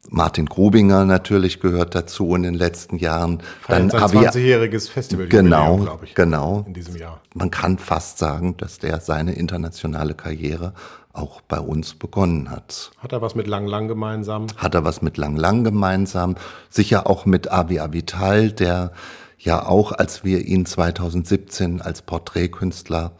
Martin 0.10 0.46
Grubinger 0.46 1.06
natürlich 1.06 1.60
gehört 1.60 1.96
dazu 1.96 2.36
in 2.36 2.44
den 2.44 2.54
letzten 2.54 2.98
Jahren. 2.98 3.42
Dann 3.68 3.90
sein 3.90 4.10
20-jähriges 4.10 4.90
Festival. 4.90 5.28
Genau, 5.28 5.78
glaube 5.78 6.06
ich. 6.06 6.14
Genau. 6.14 6.66
In 6.68 6.74
diesem 6.74 6.96
Jahr. 6.98 7.22
Man 7.34 7.52
kann 7.52 7.78
fast 7.78 8.18
sagen, 8.18 8.58
dass 8.58 8.80
der 8.80 9.00
seine 9.00 9.34
internationale 9.34 10.14
Karriere 10.14 10.74
auch 11.14 11.42
bei 11.42 11.60
uns 11.60 11.94
begonnen 11.94 12.50
hat. 12.50 12.92
Hat 12.98 13.12
er 13.14 13.22
was 13.22 13.36
mit 13.36 13.48
Lang 13.48 13.68
Lang 13.68 13.88
gemeinsam? 13.88 14.48
Hat 14.58 14.76
er 14.76 14.84
was 14.84 15.02
mit 15.02 15.18
Lang 15.18 15.38
Lang 15.38 15.64
gemeinsam? 15.64 16.36
Sicher 16.70 17.08
auch 17.08 17.26
mit 17.26 17.52
Avi 17.52 17.80
Avital, 17.80 18.52
der 18.52 18.92
ja 19.38 19.66
auch, 19.66 19.92
als 19.92 20.24
wir 20.24 20.46
ihn 20.46 20.66
2017 20.66 21.82
als 21.82 22.02
Porträtkünstler 22.02 23.12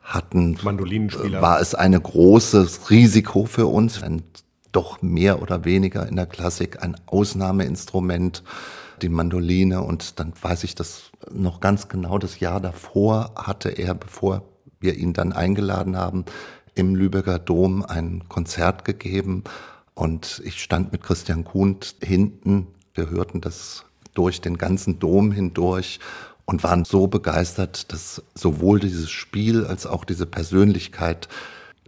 hatten, 0.00 0.58
Mandolinenspieler. 0.62 1.42
war 1.42 1.60
es 1.60 1.74
ein 1.74 2.00
großes 2.00 2.90
Risiko 2.90 3.44
für 3.44 3.66
uns, 3.66 4.02
ein 4.02 4.22
doch 4.72 5.02
mehr 5.02 5.42
oder 5.42 5.64
weniger 5.64 6.06
in 6.08 6.16
der 6.16 6.26
Klassik 6.26 6.82
ein 6.82 6.96
Ausnahmeinstrument, 7.06 8.42
die 9.02 9.08
Mandoline. 9.08 9.82
Und 9.82 10.18
dann 10.18 10.32
weiß 10.40 10.64
ich 10.64 10.74
das 10.74 11.10
noch 11.30 11.60
ganz 11.60 11.88
genau, 11.88 12.18
das 12.18 12.40
Jahr 12.40 12.60
davor 12.60 13.32
hatte 13.36 13.70
er, 13.70 13.94
bevor 13.94 14.42
wir 14.80 14.96
ihn 14.96 15.12
dann 15.12 15.32
eingeladen 15.32 15.96
haben, 15.96 16.24
im 16.74 16.94
Lübecker 16.94 17.38
Dom 17.38 17.84
ein 17.84 18.28
Konzert 18.28 18.84
gegeben. 18.84 19.44
Und 19.94 20.40
ich 20.44 20.62
stand 20.62 20.92
mit 20.92 21.02
Christian 21.02 21.44
Kuhnt 21.44 21.96
hinten. 22.02 22.66
Wir 22.94 23.10
hörten 23.10 23.40
das 23.40 23.84
durch 24.14 24.40
den 24.40 24.58
ganzen 24.58 24.98
Dom 24.98 25.32
hindurch 25.32 26.00
und 26.44 26.64
waren 26.64 26.84
so 26.84 27.06
begeistert, 27.06 27.92
dass 27.92 28.22
sowohl 28.34 28.80
dieses 28.80 29.10
Spiel 29.10 29.64
als 29.64 29.86
auch 29.86 30.04
diese 30.04 30.26
Persönlichkeit 30.26 31.28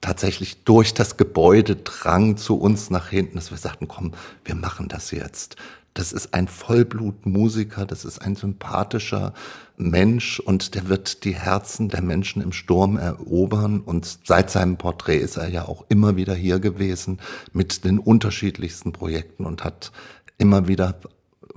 tatsächlich 0.05 0.65
durch 0.65 0.93
das 0.93 1.17
Gebäude 1.17 1.77
drang 1.77 2.37
zu 2.37 2.59
uns 2.59 2.91
nach 2.91 3.09
hinten, 3.09 3.37
dass 3.37 3.51
wir 3.51 3.59
sagten, 3.59 3.89
komm, 3.89 4.13
wir 4.45 4.55
machen 4.55 4.89
das 4.89 5.11
jetzt. 5.11 5.57
das 5.95 6.13
ist 6.13 6.35
ein 6.35 6.49
Vollblutmusiker, 6.49 7.87
das 7.87 8.05
ist 8.05 8.21
ein 8.21 8.35
sympathischer 8.35 9.33
Mensch 9.77 10.41
und 10.41 10.75
der 10.75 10.89
wird 10.89 11.25
die 11.25 11.35
Herzen 11.35 11.89
der 11.89 12.03
Menschen 12.03 12.43
im 12.43 12.53
Sturm 12.53 12.97
erobern. 12.97 13.81
Und 13.81 14.19
seit 14.25 14.51
seinem 14.51 14.77
Porträt 14.77 15.19
ist 15.19 15.37
er 15.37 15.49
ja 15.49 15.67
auch 15.67 15.85
immer 15.89 16.17
wieder 16.17 16.35
hier 16.35 16.59
gewesen 16.59 17.21
mit 17.53 17.85
den 17.85 18.01
unterschiedlichsten 18.01 18.93
Projekten 18.93 19.47
und 19.47 19.63
hat 19.63 19.93
immer 20.37 20.67
wieder 20.67 20.97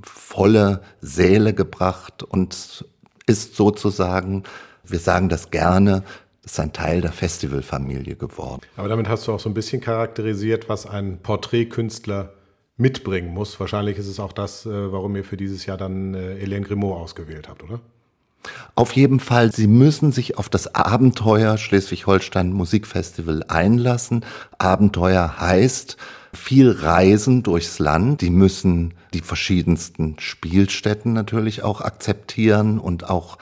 volle 0.03 0.81
Säle 1.01 1.55
gebracht 1.55 2.21
und 2.21 2.85
ist 3.25 3.55
sozusagen, 3.55 4.43
wir 4.83 4.99
sagen 4.99 5.29
das 5.29 5.49
gerne, 5.49 6.03
ist 6.51 6.59
ein 6.59 6.73
Teil 6.73 7.01
der 7.01 7.11
Festivalfamilie 7.11 8.15
geworden. 8.15 8.61
Aber 8.77 8.87
damit 8.87 9.09
hast 9.09 9.27
du 9.27 9.33
auch 9.33 9.39
so 9.39 9.49
ein 9.49 9.53
bisschen 9.53 9.81
charakterisiert, 9.81 10.69
was 10.69 10.85
ein 10.85 11.19
Porträtkünstler 11.21 12.33
mitbringen 12.77 13.33
muss. 13.33 13.59
Wahrscheinlich 13.59 13.97
ist 13.97 14.07
es 14.07 14.19
auch 14.19 14.31
das, 14.31 14.65
äh, 14.65 14.91
warum 14.91 15.15
ihr 15.15 15.23
für 15.23 15.37
dieses 15.37 15.65
Jahr 15.65 15.77
dann 15.77 16.13
äh, 16.13 16.37
Hélène 16.41 16.61
Grimaud 16.61 17.01
ausgewählt 17.01 17.49
habt, 17.49 17.63
oder? 17.63 17.79
Auf 18.75 18.93
jeden 18.93 19.19
Fall, 19.19 19.51
Sie 19.51 19.67
müssen 19.67 20.11
sich 20.11 20.37
auf 20.37 20.47
das 20.47 20.73
Abenteuer 20.73 21.57
Schleswig-Holstein 21.57 22.53
Musikfestival 22.53 23.43
einlassen. 23.47 24.23
Abenteuer 24.57 25.39
heißt 25.39 25.97
viel 26.33 26.71
Reisen 26.71 27.43
durchs 27.43 27.79
Land. 27.79 28.21
Die 28.21 28.29
müssen 28.29 28.93
die 29.13 29.21
verschiedensten 29.21 30.15
Spielstätten 30.19 31.11
natürlich 31.11 31.63
auch 31.63 31.81
akzeptieren 31.81 32.79
und 32.79 33.09
auch 33.09 33.37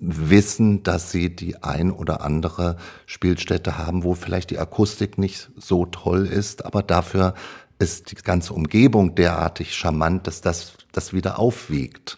wissen, 0.00 0.82
dass 0.82 1.10
sie 1.10 1.34
die 1.34 1.62
ein 1.62 1.90
oder 1.90 2.22
andere 2.22 2.76
Spielstätte 3.06 3.78
haben, 3.78 4.04
wo 4.04 4.14
vielleicht 4.14 4.50
die 4.50 4.58
Akustik 4.58 5.18
nicht 5.18 5.50
so 5.56 5.86
toll 5.86 6.26
ist, 6.26 6.64
aber 6.64 6.82
dafür 6.82 7.34
ist 7.78 8.10
die 8.10 8.16
ganze 8.16 8.54
Umgebung 8.54 9.14
derartig 9.14 9.74
charmant, 9.74 10.26
dass 10.26 10.40
das 10.40 10.72
das 10.92 11.12
wieder 11.12 11.38
aufwiegt. 11.38 12.16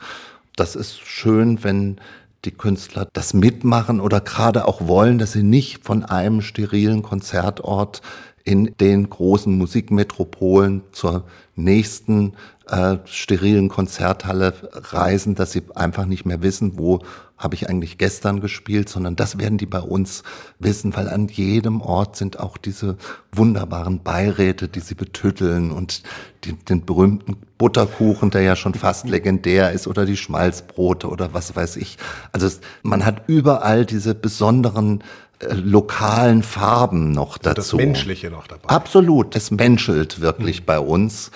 Das 0.56 0.76
ist 0.76 1.00
schön, 1.00 1.62
wenn 1.64 2.00
die 2.44 2.52
Künstler 2.52 3.08
das 3.12 3.34
mitmachen 3.34 4.00
oder 4.00 4.20
gerade 4.20 4.66
auch 4.66 4.86
wollen, 4.86 5.18
dass 5.18 5.32
sie 5.32 5.42
nicht 5.42 5.84
von 5.84 6.04
einem 6.04 6.40
sterilen 6.40 7.02
Konzertort 7.02 8.00
in 8.44 8.74
den 8.80 9.10
großen 9.10 9.56
Musikmetropolen 9.58 10.82
zur 10.92 11.24
nächsten 11.56 12.34
äh, 12.68 12.96
sterilen 13.04 13.68
Konzerthalle 13.68 14.54
reisen, 14.72 15.34
dass 15.34 15.52
sie 15.52 15.62
einfach 15.74 16.06
nicht 16.06 16.24
mehr 16.24 16.40
wissen, 16.40 16.78
wo 16.78 17.00
habe 17.38 17.54
ich 17.54 17.68
eigentlich 17.68 17.98
gestern 17.98 18.40
gespielt, 18.40 18.88
sondern 18.88 19.16
das 19.16 19.38
werden 19.38 19.58
die 19.58 19.66
bei 19.66 19.80
uns 19.80 20.24
wissen, 20.58 20.96
weil 20.96 21.08
an 21.08 21.28
jedem 21.28 21.80
Ort 21.80 22.16
sind 22.16 22.40
auch 22.40 22.58
diese 22.58 22.96
wunderbaren 23.32 24.02
Beiräte, 24.02 24.68
die 24.68 24.80
sie 24.80 24.94
betütteln 24.94 25.70
und 25.70 26.02
die, 26.44 26.52
den 26.52 26.84
berühmten 26.84 27.36
Butterkuchen, 27.56 28.30
der 28.30 28.42
ja 28.42 28.56
schon 28.56 28.74
fast 28.74 29.08
legendär 29.08 29.72
ist, 29.72 29.86
oder 29.86 30.04
die 30.04 30.16
Schmalzbrote 30.16 31.08
oder 31.08 31.32
was 31.32 31.54
weiß 31.54 31.76
ich. 31.76 31.96
Also 32.32 32.46
es, 32.46 32.60
man 32.82 33.04
hat 33.06 33.22
überall 33.28 33.86
diese 33.86 34.14
besonderen 34.14 35.04
äh, 35.38 35.54
lokalen 35.54 36.42
Farben 36.42 37.12
noch 37.12 37.38
dazu. 37.38 37.76
Das 37.76 37.86
Menschliche 37.86 38.30
noch 38.30 38.48
dabei. 38.48 38.68
Absolut, 38.68 39.36
es 39.36 39.52
menschelt 39.52 40.20
wirklich 40.20 40.62
mhm. 40.62 40.66
bei 40.66 40.80
uns. 40.80 41.30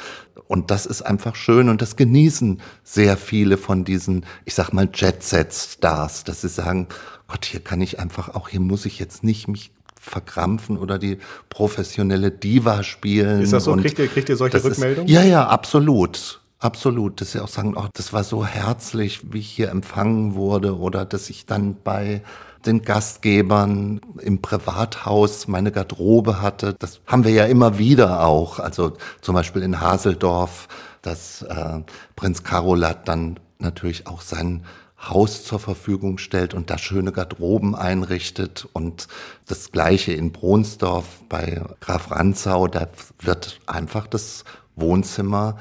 Und 0.52 0.70
das 0.70 0.84
ist 0.84 1.00
einfach 1.00 1.34
schön 1.34 1.70
und 1.70 1.80
das 1.80 1.96
genießen 1.96 2.60
sehr 2.84 3.16
viele 3.16 3.56
von 3.56 3.86
diesen, 3.86 4.26
ich 4.44 4.52
sag 4.52 4.74
mal, 4.74 4.86
Jet-Set-Stars, 4.92 6.24
dass 6.24 6.42
sie 6.42 6.50
sagen, 6.50 6.88
Gott, 7.26 7.46
hier 7.46 7.60
kann 7.60 7.80
ich 7.80 7.98
einfach 7.98 8.34
auch, 8.34 8.50
hier 8.50 8.60
muss 8.60 8.84
ich 8.84 8.98
jetzt 8.98 9.24
nicht 9.24 9.48
mich 9.48 9.70
verkrampfen 9.98 10.76
oder 10.76 10.98
die 10.98 11.16
professionelle 11.48 12.30
Diva 12.30 12.82
spielen. 12.82 13.40
Ist 13.40 13.54
das 13.54 13.64
so? 13.64 13.74
Kriegt 13.76 13.98
ihr, 13.98 14.08
kriegt 14.08 14.28
ihr 14.28 14.36
solche 14.36 14.62
Rückmeldungen? 14.62 15.08
Ist, 15.08 15.14
ja, 15.14 15.22
ja, 15.22 15.46
absolut. 15.46 16.42
Absolut, 16.58 17.22
dass 17.22 17.32
sie 17.32 17.42
auch 17.42 17.48
sagen, 17.48 17.74
oh, 17.74 17.86
das 17.94 18.12
war 18.12 18.22
so 18.22 18.44
herzlich, 18.44 19.32
wie 19.32 19.38
ich 19.38 19.48
hier 19.48 19.70
empfangen 19.70 20.34
wurde 20.34 20.76
oder 20.76 21.06
dass 21.06 21.30
ich 21.30 21.46
dann 21.46 21.76
bei 21.82 22.22
den 22.66 22.82
Gastgebern 22.82 24.00
im 24.20 24.40
Privathaus 24.40 25.48
meine 25.48 25.72
Garderobe 25.72 26.40
hatte. 26.40 26.74
Das 26.78 27.00
haben 27.06 27.24
wir 27.24 27.32
ja 27.32 27.44
immer 27.44 27.78
wieder 27.78 28.24
auch. 28.24 28.58
Also 28.58 28.92
zum 29.20 29.34
Beispiel 29.34 29.62
in 29.62 29.80
Haseldorf, 29.80 30.68
dass 31.02 31.42
äh, 31.42 31.80
Prinz 32.16 32.42
Karolat 32.42 33.08
dann 33.08 33.38
natürlich 33.58 34.06
auch 34.06 34.20
sein 34.20 34.64
Haus 35.08 35.44
zur 35.44 35.58
Verfügung 35.58 36.18
stellt 36.18 36.54
und 36.54 36.70
da 36.70 36.78
schöne 36.78 37.12
Garderoben 37.12 37.74
einrichtet. 37.74 38.68
Und 38.72 39.08
das 39.46 39.72
gleiche 39.72 40.12
in 40.12 40.32
Bronsdorf 40.32 41.06
bei 41.28 41.62
Graf 41.80 42.10
Ranzau, 42.10 42.68
da 42.68 42.86
wird 43.20 43.60
einfach 43.66 44.06
das 44.06 44.44
Wohnzimmer 44.76 45.58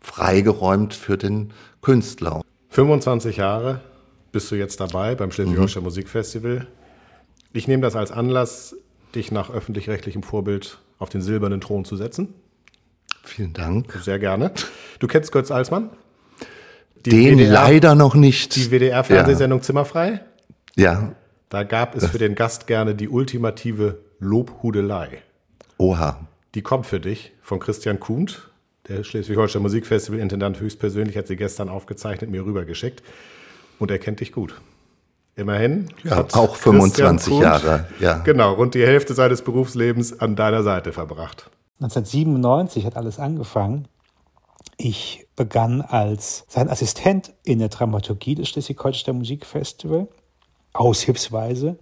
freigeräumt 0.00 0.94
für 0.94 1.16
den 1.16 1.52
Künstler. 1.80 2.42
25 2.68 3.38
Jahre 3.38 3.80
bist 4.32 4.50
du 4.50 4.56
jetzt 4.56 4.80
dabei 4.80 5.14
beim 5.14 5.30
Schleswig-Holstein 5.30 5.82
mhm. 5.82 5.86
Musikfestival. 5.86 6.66
Ich 7.52 7.68
nehme 7.68 7.82
das 7.82 7.94
als 7.94 8.10
Anlass, 8.10 8.74
dich 9.14 9.30
nach 9.30 9.50
öffentlich-rechtlichem 9.50 10.22
Vorbild 10.22 10.78
auf 10.98 11.10
den 11.10 11.20
silbernen 11.20 11.60
Thron 11.60 11.84
zu 11.84 11.96
setzen. 11.96 12.34
Vielen 13.22 13.52
Dank. 13.52 13.92
Sehr 14.02 14.18
gerne. 14.18 14.52
Du 14.98 15.06
kennst 15.06 15.30
Götz 15.32 15.50
Alsmann? 15.50 15.90
Die 17.04 17.10
Den 17.10 17.38
WDR, 17.38 17.52
leider 17.52 17.94
noch 17.94 18.14
nicht. 18.14 18.56
Die 18.56 18.70
WDR-Fernsehsendung 18.70 19.60
ja. 19.60 19.62
Zimmerfrei? 19.62 20.20
Ja. 20.76 21.12
Da 21.50 21.62
gab 21.64 21.94
es 21.94 22.06
für 22.06 22.18
den 22.18 22.34
Gast 22.34 22.66
gerne 22.66 22.94
die 22.94 23.08
ultimative 23.08 23.98
Lobhudelei. 24.18 25.22
Oha. 25.76 26.26
Die 26.54 26.62
kommt 26.62 26.86
für 26.86 27.00
dich 27.00 27.32
von 27.42 27.60
Christian 27.60 28.00
Kuhnt, 28.00 28.50
der 28.88 29.04
Schleswig-Holstein 29.04 29.62
Musikfestival-Intendant 29.62 30.58
höchstpersönlich, 30.60 31.16
hat 31.16 31.26
sie 31.26 31.36
gestern 31.36 31.68
aufgezeichnet, 31.68 32.30
mir 32.30 32.44
rübergeschickt 32.44 33.02
und 33.78 33.90
er 33.90 33.98
kennt 33.98 34.20
dich 34.20 34.32
gut. 34.32 34.60
Immerhin. 35.34 35.88
Ja, 36.04 36.26
auch 36.32 36.56
25 36.56 37.32
Kuhn, 37.32 37.42
Jahre. 37.42 37.86
Ja. 37.98 38.18
Genau, 38.18 38.52
rund 38.52 38.74
die 38.74 38.84
Hälfte 38.84 39.14
seines 39.14 39.42
Berufslebens 39.42 40.20
an 40.20 40.36
deiner 40.36 40.62
Seite 40.62 40.92
verbracht. 40.92 41.50
1997 41.80 42.84
hat 42.84 42.96
alles 42.96 43.18
angefangen. 43.18 43.88
Ich 44.76 45.26
begann 45.36 45.80
als 45.80 46.44
sein 46.48 46.68
Assistent 46.68 47.32
in 47.44 47.58
der 47.58 47.68
Dramaturgie 47.68 48.34
des 48.34 48.48
Schleswig-Holstein 48.50 49.16
Musikfestival, 49.16 50.08
aushilfsweise. 50.74 51.78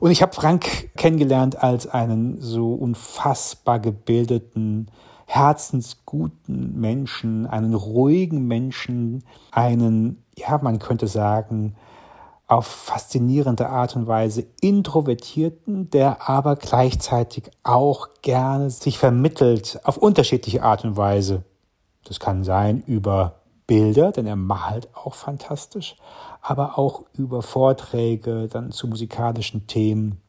Und 0.00 0.10
ich 0.10 0.20
habe 0.20 0.32
Frank 0.34 0.90
kennengelernt 0.96 1.62
als 1.62 1.86
einen 1.86 2.40
so 2.40 2.74
unfassbar 2.74 3.78
gebildeten, 3.78 4.90
herzensguten 5.26 6.78
Menschen, 6.78 7.46
einen 7.46 7.74
ruhigen 7.74 8.46
Menschen, 8.46 9.24
einen, 9.50 10.22
ja, 10.36 10.58
man 10.62 10.78
könnte 10.78 11.06
sagen, 11.06 11.76
auf 12.46 12.66
faszinierende 12.66 13.68
Art 13.68 13.96
und 13.96 14.06
Weise 14.06 14.44
introvertierten, 14.60 15.90
der 15.90 16.28
aber 16.28 16.56
gleichzeitig 16.56 17.50
auch 17.62 18.08
gerne 18.22 18.70
sich 18.70 18.98
vermittelt 18.98 19.80
auf 19.84 19.96
unterschiedliche 19.96 20.62
Art 20.62 20.84
und 20.84 20.96
Weise. 20.96 21.44
Das 22.04 22.20
kann 22.20 22.44
sein 22.44 22.82
über 22.86 23.40
Bilder, 23.66 24.12
denn 24.12 24.26
er 24.26 24.36
malt 24.36 24.88
auch 24.94 25.14
fantastisch, 25.14 25.96
aber 26.42 26.78
auch 26.78 27.04
über 27.16 27.40
Vorträge 27.42 28.48
dann 28.48 28.72
zu 28.72 28.88
musikalischen 28.88 29.66
Themen. 29.66 30.20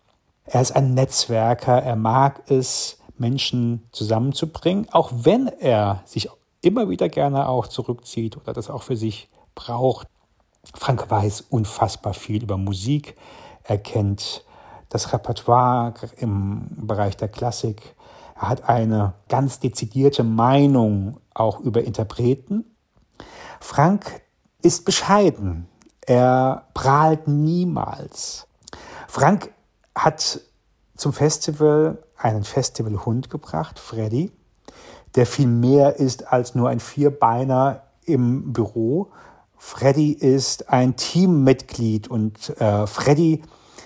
Er 0.46 0.62
ist 0.62 0.74
ein 0.74 0.94
Netzwerker, 0.94 1.82
er 1.82 1.98
mag 1.98 2.50
es, 2.50 3.00
Menschen 3.18 3.88
zusammenzubringen, 3.92 4.88
auch 4.92 5.12
wenn 5.14 5.48
er 5.48 6.02
sich 6.06 6.30
immer 6.62 6.90
wieder 6.90 7.10
gerne 7.10 7.48
auch 7.48 7.68
zurückzieht 7.68 8.38
oder 8.38 8.54
das 8.54 8.70
auch 8.70 8.84
für 8.84 8.98
sich 8.98 9.30
braucht. 9.54 10.08
Frank 10.74 11.10
weiß 11.10 11.42
unfassbar 11.50 12.14
viel 12.14 12.44
über 12.44 12.58
Musik. 12.58 13.16
Er 13.64 13.78
kennt 13.78 14.44
das 14.90 15.14
Repertoire 15.14 15.94
im 16.18 16.68
Bereich 16.88 17.18
der 17.18 17.28
Klassik. 17.28 17.96
Er 18.36 18.50
hat 18.50 18.68
eine 18.68 19.14
ganz 19.30 19.60
dezidierte 19.60 20.24
Meinung 20.24 21.20
auch 21.34 21.60
über 21.60 21.84
Interpreten. 21.84 22.66
Frank 23.60 24.22
ist 24.62 24.86
bescheiden. 24.86 25.68
Er 26.06 26.68
prahlt 26.74 27.28
niemals. 27.28 28.48
Frank 29.08 29.52
hat 29.96 30.42
zum 30.96 31.14
Festival 31.14 31.98
einen 32.18 32.44
Festivalhund 32.44 33.30
gebracht, 33.30 33.80
Freddy, 33.80 34.32
der 35.16 35.26
viel 35.26 35.48
mehr 35.48 35.98
ist 35.98 36.32
als 36.32 36.56
nur 36.56 36.70
ein 36.70 36.80
Vierbeiner 36.80 37.84
im 38.06 38.54
Büro. 38.54 39.12
Freddy 39.58 40.12
ist 40.12 40.70
ein 40.70 40.96
Teammitglied 40.96 42.08
und 42.08 42.50
äh, 42.60 42.88
Freddy, 42.88 43.42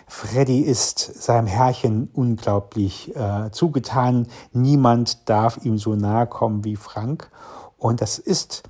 Freddy 0.07 0.61
ist 0.61 0.99
seinem 0.99 1.47
Herrchen 1.47 2.09
unglaublich 2.13 3.15
äh, 3.15 3.51
zugetan. 3.51 4.27
Niemand 4.51 5.29
darf 5.29 5.63
ihm 5.63 5.77
so 5.77 5.95
nahe 5.95 6.25
kommen 6.25 6.65
wie 6.65 6.75
Frank. 6.75 7.29
Und 7.77 8.01
das 8.01 8.17
ist, 8.17 8.63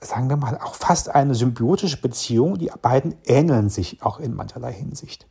sagen 0.00 0.28
wir 0.28 0.36
mal, 0.36 0.58
auch 0.62 0.74
fast 0.74 1.08
eine 1.08 1.34
symbiotische 1.34 2.00
Beziehung. 2.00 2.58
Die 2.58 2.70
beiden 2.80 3.14
ähneln 3.24 3.70
sich 3.70 4.02
auch 4.02 4.20
in 4.20 4.34
mancherlei 4.34 4.72
Hinsicht. 4.72 5.26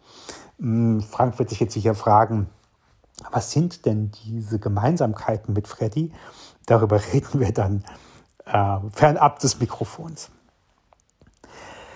Hm, 0.59 1.01
Frank 1.01 1.39
wird 1.39 1.49
sich 1.49 1.59
jetzt 1.59 1.73
sicher 1.73 1.95
fragen, 1.95 2.49
was 3.31 3.51
sind 3.51 3.85
denn 3.85 4.11
diese 4.25 4.59
Gemeinsamkeiten 4.59 5.53
mit 5.53 5.67
Freddy? 5.67 6.11
Darüber 6.65 6.99
reden 7.13 7.39
wir 7.39 7.53
dann 7.53 7.83
äh, 8.45 8.77
fernab 8.91 9.39
des 9.39 9.59
Mikrofons. 9.59 10.31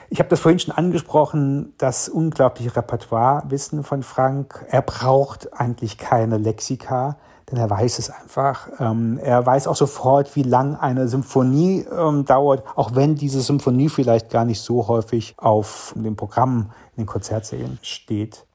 Ich 0.10 0.20
habe 0.20 0.30
das 0.30 0.40
vorhin 0.40 0.60
schon 0.60 0.74
angesprochen, 0.74 1.74
das 1.78 2.08
unglaubliche 2.10 2.76
Repertoirewissen 2.76 3.84
von 3.84 4.04
Frank. 4.04 4.64
Er 4.70 4.84
braucht 4.84 5.52
eigentlich 5.54 5.98
keine 5.98 6.38
Lexika, 6.38 7.18
denn 7.52 7.60
er 7.60 7.70
weiß 7.70 8.00
es 8.00 8.10
einfach. 8.10 8.70
Ähm, 8.80 9.20
er 9.22 9.46
weiß 9.46 9.68
auch 9.68 9.76
sofort, 9.76 10.36
wie 10.36 10.44
lang 10.44 10.76
eine 10.76 11.08
Symphonie 11.08 11.86
ähm, 11.92 12.26
dauert, 12.26 12.64
auch 12.76 12.96
wenn 12.96 13.16
diese 13.16 13.42
Symphonie 13.42 13.90
vielleicht 13.90 14.30
gar 14.30 14.46
nicht 14.46 14.62
so 14.62 14.88
häufig 14.88 15.36
auf 15.38 15.94
dem 15.96 16.16
Programm 16.16 16.72
in 16.96 17.04
den 17.04 17.06
Konzertserien 17.06 17.78
steht. 17.82 18.46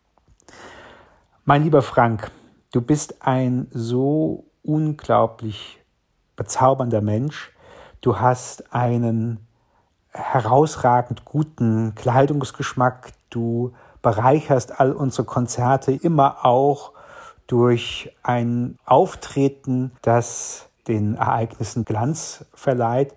Mein 1.45 1.63
lieber 1.63 1.83
Frank, 1.83 2.31
du 2.73 2.81
bist 2.81 3.23
ein 3.27 3.69
so 3.71 4.45
unglaublich 4.63 5.79
bezaubernder 6.37 7.01
Mensch. 7.01 7.53
Du 8.01 8.19
hast 8.19 8.73
einen 8.75 9.47
herausragend 10.13 11.25
guten 11.25 11.95
Kleidungsgeschmack. 11.95 13.13
Du 13.31 13.73
bereicherst 14.03 14.81
all 14.81 14.93
unsere 14.93 15.25
Konzerte 15.25 15.93
immer 15.93 16.45
auch 16.45 16.93
durch 17.51 18.13
ein 18.23 18.79
Auftreten, 18.85 19.91
das 20.03 20.69
den 20.87 21.17
Ereignissen 21.17 21.85
Glanz 21.85 22.45
verleiht. 22.55 23.15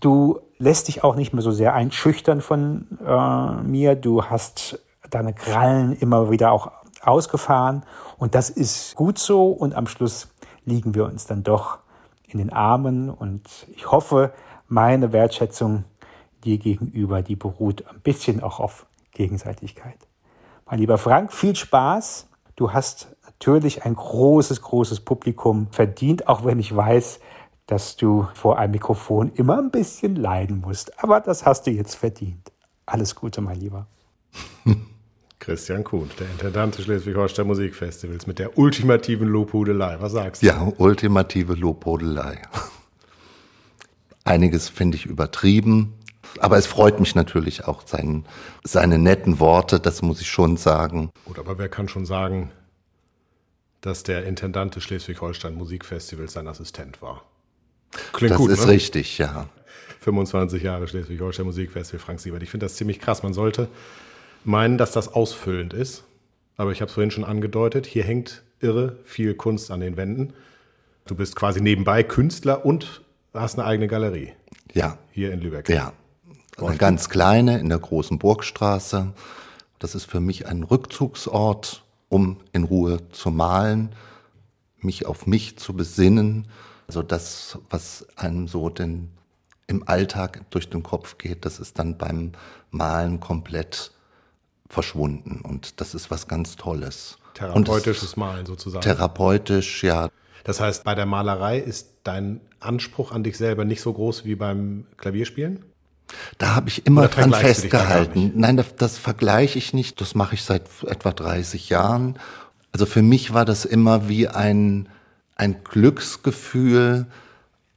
Du 0.00 0.40
lässt 0.58 0.88
dich 0.88 1.02
auch 1.02 1.16
nicht 1.16 1.32
mehr 1.32 1.42
so 1.42 1.50
sehr 1.50 1.74
einschüchtern 1.74 2.40
von 2.40 2.86
äh, 3.04 3.62
mir. 3.62 3.96
Du 3.96 4.24
hast 4.24 4.80
deine 5.10 5.34
Krallen 5.34 5.96
immer 5.96 6.30
wieder 6.30 6.52
auch 6.52 6.70
ausgefahren 7.02 7.84
und 8.18 8.34
das 8.34 8.50
ist 8.50 8.94
gut 8.94 9.18
so 9.18 9.50
und 9.50 9.74
am 9.74 9.86
Schluss 9.86 10.28
liegen 10.64 10.94
wir 10.94 11.04
uns 11.04 11.26
dann 11.26 11.42
doch 11.42 11.78
in 12.26 12.38
den 12.38 12.52
Armen 12.52 13.10
und 13.10 13.48
ich 13.74 13.90
hoffe, 13.90 14.32
meine 14.68 15.12
Wertschätzung 15.12 15.84
dir 16.44 16.58
gegenüber, 16.58 17.22
die 17.22 17.36
beruht 17.36 17.84
ein 17.88 18.00
bisschen 18.00 18.42
auch 18.42 18.60
auf 18.60 18.86
Gegenseitigkeit. 19.12 19.98
Mein 20.66 20.80
lieber 20.80 20.98
Frank, 20.98 21.32
viel 21.32 21.54
Spaß. 21.54 22.28
Du 22.56 22.72
hast 22.72 23.15
natürlich 23.38 23.84
ein 23.84 23.94
großes, 23.94 24.62
großes 24.62 25.00
Publikum 25.00 25.68
verdient, 25.70 26.28
auch 26.28 26.44
wenn 26.44 26.58
ich 26.58 26.74
weiß, 26.74 27.20
dass 27.66 27.96
du 27.96 28.26
vor 28.34 28.58
einem 28.58 28.72
Mikrofon 28.72 29.32
immer 29.34 29.58
ein 29.58 29.70
bisschen 29.70 30.16
leiden 30.16 30.60
musst. 30.60 31.02
Aber 31.02 31.20
das 31.20 31.44
hast 31.44 31.66
du 31.66 31.70
jetzt 31.70 31.96
verdient. 31.96 32.52
Alles 32.86 33.14
Gute, 33.14 33.40
mein 33.40 33.58
Lieber. 33.58 33.86
Christian 35.38 35.84
Kuhn, 35.84 36.10
der 36.18 36.28
Intendant 36.30 36.76
des 36.78 36.86
Schleswig-Holstein 36.86 37.46
Musikfestivals 37.46 38.26
mit 38.26 38.38
der 38.38 38.56
ultimativen 38.58 39.28
Lobhudelei. 39.28 39.96
Was 40.00 40.12
sagst 40.12 40.42
du? 40.42 40.46
Ja, 40.46 40.72
ultimative 40.78 41.54
Lobhudelei. 41.54 42.40
Einiges 44.24 44.68
finde 44.68 44.96
ich 44.96 45.06
übertrieben, 45.06 45.94
aber 46.40 46.56
es 46.56 46.66
freut 46.66 46.98
mich 46.98 47.14
natürlich 47.14 47.66
auch 47.66 47.82
sein, 47.86 48.24
seine 48.64 48.98
netten 48.98 49.38
Worte, 49.38 49.78
das 49.78 50.02
muss 50.02 50.20
ich 50.20 50.28
schon 50.28 50.56
sagen. 50.56 51.10
Gut, 51.26 51.38
aber 51.38 51.58
wer 51.58 51.68
kann 51.68 51.88
schon 51.88 52.06
sagen, 52.06 52.50
dass 53.86 54.02
der 54.02 54.24
Intendant 54.26 54.76
des 54.76 54.82
Schleswig-Holstein 54.84 55.54
Musikfestivals 55.54 56.32
sein 56.32 56.46
Assistent 56.48 57.00
war? 57.00 57.22
Klingt 58.12 58.32
das 58.32 58.38
gut, 58.38 58.50
ist 58.50 58.66
ne? 58.66 58.72
richtig, 58.72 59.18
ja. 59.18 59.48
25 60.00 60.62
Jahre 60.62 60.86
Schleswig-Holstein 60.86 61.46
Musikfestival, 61.46 62.00
Frank 62.00 62.20
Siebert. 62.20 62.42
Ich 62.42 62.50
finde 62.50 62.66
das 62.66 62.76
ziemlich 62.76 63.00
krass. 63.00 63.22
Man 63.22 63.32
sollte 63.32 63.68
meinen, 64.44 64.78
dass 64.78 64.92
das 64.92 65.08
ausfüllend 65.08 65.72
ist. 65.72 66.04
Aber 66.56 66.72
ich 66.72 66.80
habe 66.80 66.88
es 66.88 66.94
vorhin 66.94 67.10
schon 67.10 67.24
angedeutet, 67.24 67.86
hier 67.86 68.04
hängt 68.04 68.42
irre 68.60 68.98
viel 69.04 69.34
Kunst 69.34 69.70
an 69.70 69.80
den 69.80 69.96
Wänden. 69.96 70.32
Du 71.06 71.14
bist 71.14 71.36
quasi 71.36 71.60
nebenbei 71.60 72.02
Künstler 72.02 72.64
und 72.64 73.02
hast 73.34 73.58
eine 73.58 73.66
eigene 73.66 73.88
Galerie. 73.88 74.32
Ja. 74.72 74.98
Hier 75.10 75.32
in 75.32 75.40
Lübeck. 75.40 75.68
Ja. 75.68 75.92
Eine 76.58 76.76
ganz 76.76 77.08
kleine 77.10 77.58
in 77.58 77.68
der 77.68 77.78
großen 77.78 78.18
Burgstraße. 78.18 79.12
Das 79.78 79.94
ist 79.94 80.06
für 80.06 80.20
mich 80.20 80.46
ein 80.46 80.62
Rückzugsort, 80.62 81.84
um 82.08 82.38
in 82.52 82.64
Ruhe 82.64 83.08
zu 83.10 83.30
malen, 83.30 83.94
mich 84.78 85.06
auf 85.06 85.26
mich 85.26 85.58
zu 85.58 85.74
besinnen. 85.74 86.46
Also 86.86 87.02
das, 87.02 87.58
was 87.70 88.06
einem 88.16 88.48
so 88.48 88.68
den, 88.68 89.10
im 89.66 89.86
Alltag 89.88 90.48
durch 90.50 90.70
den 90.70 90.82
Kopf 90.82 91.18
geht, 91.18 91.44
das 91.44 91.58
ist 91.58 91.78
dann 91.78 91.98
beim 91.98 92.32
Malen 92.70 93.20
komplett 93.20 93.90
verschwunden. 94.68 95.40
Und 95.42 95.80
das 95.80 95.94
ist 95.94 96.10
was 96.10 96.28
ganz 96.28 96.56
Tolles. 96.56 97.18
Therapeutisches 97.34 98.16
Malen 98.16 98.46
sozusagen. 98.46 98.82
Therapeutisch, 98.82 99.84
ja. 99.84 100.08
Das 100.44 100.60
heißt, 100.60 100.84
bei 100.84 100.94
der 100.94 101.06
Malerei 101.06 101.58
ist 101.58 101.88
dein 102.04 102.40
Anspruch 102.60 103.12
an 103.12 103.24
dich 103.24 103.36
selber 103.36 103.64
nicht 103.64 103.80
so 103.80 103.92
groß 103.92 104.24
wie 104.24 104.36
beim 104.36 104.86
Klavierspielen? 104.96 105.64
Da 106.38 106.54
habe 106.54 106.68
ich 106.68 106.86
immer 106.86 107.08
dran 107.08 107.32
festgehalten. 107.32 108.32
Nein, 108.34 108.56
das, 108.56 108.76
das 108.76 108.98
vergleiche 108.98 109.58
ich 109.58 109.72
nicht. 109.72 110.00
Das 110.00 110.14
mache 110.14 110.34
ich 110.34 110.42
seit 110.42 110.64
etwa 110.86 111.12
30 111.12 111.68
Jahren. 111.68 112.18
Also 112.72 112.86
für 112.86 113.02
mich 113.02 113.32
war 113.32 113.44
das 113.44 113.64
immer 113.64 114.08
wie 114.08 114.28
ein, 114.28 114.88
ein 115.34 115.64
Glücksgefühl, 115.64 117.06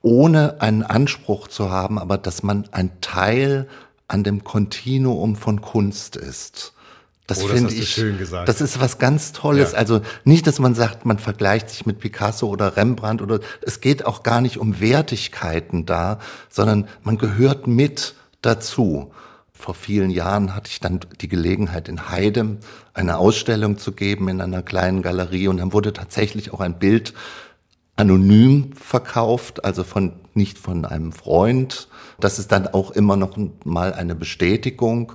ohne 0.02 0.62
einen 0.62 0.84
Anspruch 0.84 1.48
zu 1.48 1.70
haben, 1.70 1.98
aber 2.00 2.18
dass 2.18 2.44
man 2.44 2.68
ein 2.72 2.92
Teil 3.02 3.68
an 4.08 4.24
dem 4.24 4.44
Kontinuum 4.44 5.36
von 5.36 5.62
Kunst 5.62 6.16
ist. 6.16 6.74
Das 7.28 7.44
oh, 7.44 7.48
finde 7.48 7.74
ich. 7.74 7.92
Schön 7.92 8.18
gesagt. 8.18 8.50
Das 8.50 8.60
ist 8.60 8.80
was 8.80 8.98
ganz 8.98 9.34
Tolles. 9.34 9.74
Ja. 9.74 9.78
Also 9.78 10.02
nicht, 10.24 10.48
dass 10.48 10.58
man 10.58 10.74
sagt, 10.74 11.06
man 11.06 11.20
vergleicht 11.20 11.70
sich 11.70 11.86
mit 11.86 12.00
Picasso 12.00 12.48
oder 12.48 12.76
Rembrandt 12.76 13.22
oder 13.22 13.40
es 13.62 13.82
geht 13.82 14.04
auch 14.06 14.24
gar 14.24 14.42
nicht 14.42 14.58
um 14.58 14.80
Wertigkeiten 14.80 15.86
da, 15.86 16.18
sondern 16.50 16.88
man 17.04 17.20
gehört 17.20 17.68
mit 17.68 18.16
dazu. 18.42 19.12
Vor 19.52 19.74
vielen 19.74 20.10
Jahren 20.10 20.56
hatte 20.56 20.70
ich 20.70 20.80
dann 20.80 21.02
die 21.20 21.28
Gelegenheit 21.28 21.90
in 21.90 22.10
Heidem 22.10 22.60
eine 22.94 23.18
Ausstellung 23.18 23.78
zu 23.78 23.92
geben 23.92 24.30
in 24.30 24.42
einer 24.42 24.62
kleinen 24.62 25.02
Galerie 25.02 25.48
und 25.50 25.58
dann 25.58 25.74
wurde 25.74 25.92
tatsächlich 25.92 26.54
auch 26.54 26.62
ein 26.62 26.80
Bild 26.80 27.14
anonym 27.98 28.72
verkauft, 28.74 29.66
also 29.66 29.84
von 29.84 30.14
nicht 30.34 30.58
von 30.58 30.86
einem 30.86 31.12
Freund. 31.12 31.90
Das 32.22 32.40
ist 32.40 32.54
dann 32.54 32.68
auch 32.68 32.92
immer 32.92 33.18
noch 33.18 33.38
mal 33.66 33.94
eine 33.94 34.16
Bestätigung 34.16 35.14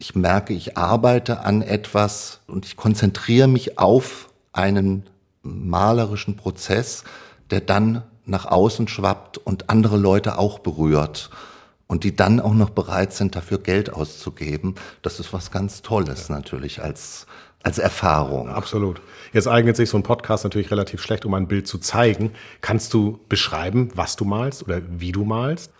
ich 0.00 0.14
merke, 0.14 0.54
ich 0.54 0.76
arbeite 0.78 1.44
an 1.44 1.62
etwas 1.62 2.40
und 2.46 2.64
ich 2.64 2.76
konzentriere 2.76 3.46
mich 3.46 3.78
auf 3.78 4.30
einen 4.52 5.04
malerischen 5.42 6.36
Prozess, 6.36 7.04
der 7.50 7.60
dann 7.60 8.02
nach 8.24 8.46
außen 8.46 8.88
schwappt 8.88 9.38
und 9.38 9.68
andere 9.68 9.98
Leute 9.98 10.38
auch 10.38 10.58
berührt 10.58 11.30
und 11.90 12.04
die 12.04 12.14
dann 12.14 12.38
auch 12.38 12.54
noch 12.54 12.70
bereit 12.70 13.12
sind, 13.12 13.34
dafür 13.34 13.58
Geld 13.58 13.92
auszugeben. 13.92 14.76
Das 15.02 15.18
ist 15.18 15.32
was 15.32 15.50
ganz 15.50 15.82
Tolles 15.82 16.28
ja. 16.28 16.36
natürlich 16.36 16.80
als, 16.80 17.26
als 17.64 17.78
Erfahrung. 17.78 18.48
Absolut. 18.48 19.00
Jetzt 19.32 19.48
eignet 19.48 19.74
sich 19.74 19.90
so 19.90 19.96
ein 19.96 20.04
Podcast 20.04 20.44
natürlich 20.44 20.70
relativ 20.70 21.02
schlecht, 21.02 21.26
um 21.26 21.34
ein 21.34 21.48
Bild 21.48 21.66
zu 21.66 21.78
zeigen. 21.78 22.30
Kannst 22.60 22.94
du 22.94 23.18
beschreiben, 23.28 23.90
was 23.96 24.14
du 24.14 24.24
malst 24.24 24.62
oder 24.62 24.82
wie 24.88 25.10
du 25.10 25.24
malst? 25.24 25.72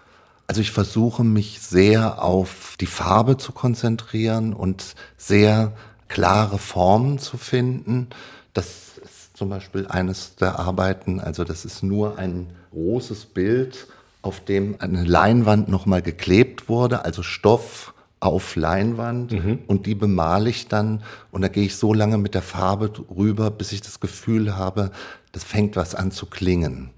Also 0.49 0.61
ich 0.61 0.73
versuche 0.73 1.23
mich 1.23 1.61
sehr 1.61 2.21
auf 2.21 2.75
die 2.81 2.87
Farbe 2.87 3.37
zu 3.37 3.53
konzentrieren 3.53 4.53
und 4.53 4.97
sehr 5.17 5.75
klare 6.09 6.59
Formen 6.59 7.21
zu 7.21 7.39
finden. 7.39 8.09
Das 8.53 8.99
ist 8.99 9.37
zum 9.37 9.49
Beispiel 9.49 9.87
eines 9.87 10.35
der 10.35 10.59
Arbeiten, 10.59 11.21
also 11.21 11.45
das 11.45 11.65
ist 11.65 11.85
nur 11.85 12.19
ein 12.19 12.49
großes 12.73 13.27
Bild, 13.27 13.87
auf 14.23 14.41
dem 14.41 14.77
eine 14.79 15.05
Leinwand 15.05 15.69
nochmal 15.69 16.03
geklebt 16.03 16.69
wurde, 16.69 17.05
also 17.05 17.23
Stoff 17.23 17.95
auf 18.21 18.55
Leinwand 18.55 19.33
mhm. 19.33 19.59
und 19.67 19.87
die 19.87 19.95
bemale 19.95 20.51
ich 20.51 20.69
dann 20.69 21.03
und 21.31 21.41
da 21.43 21.49
gehe 21.49 21.65
ich 21.65 21.77
so 21.77 21.95
lange 21.95 22.19
mit 22.19 22.35
der 22.35 22.43
Farbe 22.43 22.93
rüber, 23.17 23.51
bis 23.51 23.73
ich 23.73 23.81
das 23.81 23.99
Gefühl 23.99 24.57
habe, 24.57 24.91
das 25.33 25.43
fängt 25.43 25.77
was 25.77 25.95
an 25.95 26.11
zu 26.11 26.27
klingen. 26.27 26.91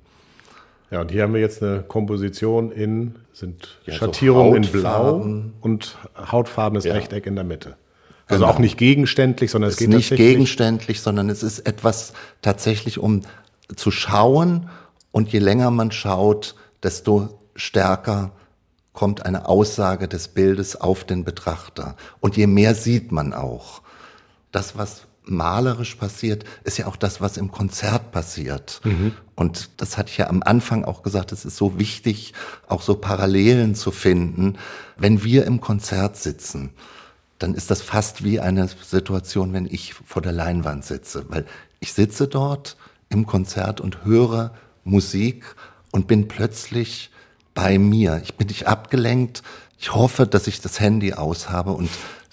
Ja, 0.90 1.00
und 1.00 1.11
hier 1.11 1.22
haben 1.22 1.32
wir 1.32 1.40
jetzt 1.40 1.62
eine 1.62 1.82
Komposition 1.82 2.70
in, 2.70 3.14
sind 3.32 3.78
ja, 3.87 3.94
Schattierungen 3.94 4.62
so 4.62 4.72
in 4.72 4.80
Blau 4.80 5.24
und 5.61 5.96
hautfarbenes 6.30 6.85
ja. 6.85 6.92
Rechteck 6.92 7.26
in 7.26 7.35
der 7.35 7.44
Mitte. 7.44 7.76
Also 8.26 8.44
genau. 8.44 8.54
auch 8.54 8.58
nicht 8.58 8.76
gegenständlich, 8.76 9.50
sondern 9.50 9.68
es, 9.68 9.74
es 9.74 9.78
geht 9.78 9.88
nicht 9.88 10.14
gegenständlich, 10.14 11.00
sondern 11.00 11.30
es 11.30 11.42
ist 11.42 11.61
etwas 11.61 12.12
tatsächlich, 12.42 12.98
um 12.98 13.22
zu 13.74 13.90
schauen. 13.90 14.68
Und 15.12 15.32
je 15.32 15.38
länger 15.38 15.70
man 15.70 15.92
schaut, 15.92 16.54
desto 16.82 17.38
stärker 17.54 18.32
kommt 18.92 19.24
eine 19.24 19.48
Aussage 19.48 20.08
des 20.08 20.28
Bildes 20.28 20.76
auf 20.76 21.04
den 21.04 21.24
Betrachter. 21.24 21.96
Und 22.20 22.36
je 22.36 22.46
mehr 22.46 22.74
sieht 22.74 23.10
man 23.10 23.32
auch. 23.32 23.82
Das, 24.50 24.76
was 24.76 25.06
malerisch 25.24 25.94
passiert, 25.94 26.44
ist 26.64 26.78
ja 26.78 26.86
auch 26.86 26.96
das, 26.96 27.20
was 27.20 27.36
im 27.36 27.50
Konzert 27.50 28.12
passiert. 28.12 28.80
Mhm. 28.84 29.12
Und 29.34 29.70
das 29.80 29.96
hatte 29.96 30.10
ich 30.10 30.18
ja 30.18 30.28
am 30.28 30.42
Anfang 30.42 30.84
auch 30.84 31.02
gesagt, 31.02 31.32
es 31.32 31.44
ist 31.44 31.56
so 31.56 31.78
wichtig, 31.78 32.34
auch 32.66 32.82
so 32.82 32.96
Parallelen 32.96 33.74
zu 33.74 33.92
finden. 33.92 34.58
Wenn 34.96 35.24
wir 35.24 35.46
im 35.46 35.60
Konzert 35.60 36.16
sitzen, 36.16 36.70
dann 37.38 37.54
ist 37.54 37.70
das 37.70 37.82
fast 37.82 38.24
wie 38.24 38.40
eine 38.40 38.68
Situation, 38.68 39.52
wenn 39.52 39.66
ich 39.66 39.94
vor 39.94 40.22
der 40.22 40.32
Leinwand 40.32 40.84
sitze, 40.84 41.24
weil 41.28 41.46
ich 41.80 41.92
sitze 41.92 42.28
dort 42.28 42.76
im 43.08 43.26
Konzert 43.26 43.80
und 43.80 44.04
höre 44.04 44.52
Musik 44.84 45.56
und 45.92 46.09
bin 46.09 46.26
plötzlich 46.26 47.11
bei 47.55 47.78
mir. 47.78 48.20
Ich 48.24 48.35
bin 48.35 48.48
nicht 48.48 48.66
abgelenkt. 48.66 49.44
Ich 49.78 49.94
hoffe, 49.94 50.26
dass 50.26 50.48
ich 50.48 50.61
das 50.61 50.81
Handy 50.81 51.12
aus 51.12 51.48
habe 51.50 51.72
und 51.72 51.88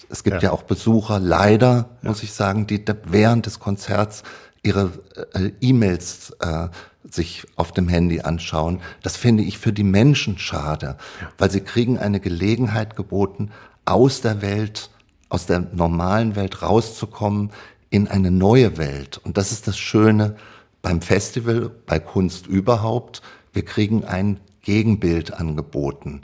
es 0.08 0.24
gibt 0.24 0.42
ja, 0.42 0.48
ja 0.48 0.52
auch 0.52 0.64
Besucher, 0.64 1.20
leider, 1.20 1.90
ja. 2.02 2.08
muss 2.08 2.24
ich 2.24 2.32
sagen, 2.32 2.66
die 2.66 2.84
während 3.04 3.46
des 3.46 3.60
Konzerts 3.60 4.24
ihre 4.62 4.90
äh, 5.34 5.52
E-Mails 5.60 6.32
äh, 6.40 6.68
sich 7.08 7.46
auf 7.56 7.72
dem 7.72 7.88
Handy 7.88 8.20
anschauen. 8.20 8.80
Das 9.02 9.16
finde 9.16 9.42
ich 9.42 9.58
für 9.58 9.72
die 9.72 9.84
Menschen 9.84 10.38
schade, 10.38 10.96
ja. 11.20 11.28
weil 11.38 11.50
sie 11.50 11.60
kriegen 11.60 11.98
eine 11.98 12.20
Gelegenheit 12.20 12.96
geboten, 12.96 13.50
aus 13.84 14.20
der 14.20 14.42
Welt, 14.42 14.90
aus 15.28 15.46
der 15.46 15.60
normalen 15.60 16.36
Welt 16.36 16.62
rauszukommen 16.62 17.50
in 17.88 18.08
eine 18.08 18.30
neue 18.30 18.76
Welt. 18.76 19.18
Und 19.24 19.36
das 19.36 19.52
ist 19.52 19.66
das 19.66 19.78
Schöne 19.78 20.36
beim 20.82 21.02
Festival, 21.02 21.70
bei 21.86 21.98
Kunst 21.98 22.46
überhaupt. 22.46 23.22
Wir 23.52 23.64
kriegen 23.64 24.04
ein 24.04 24.40
Gegenbild 24.62 25.32
angeboten. 25.32 26.22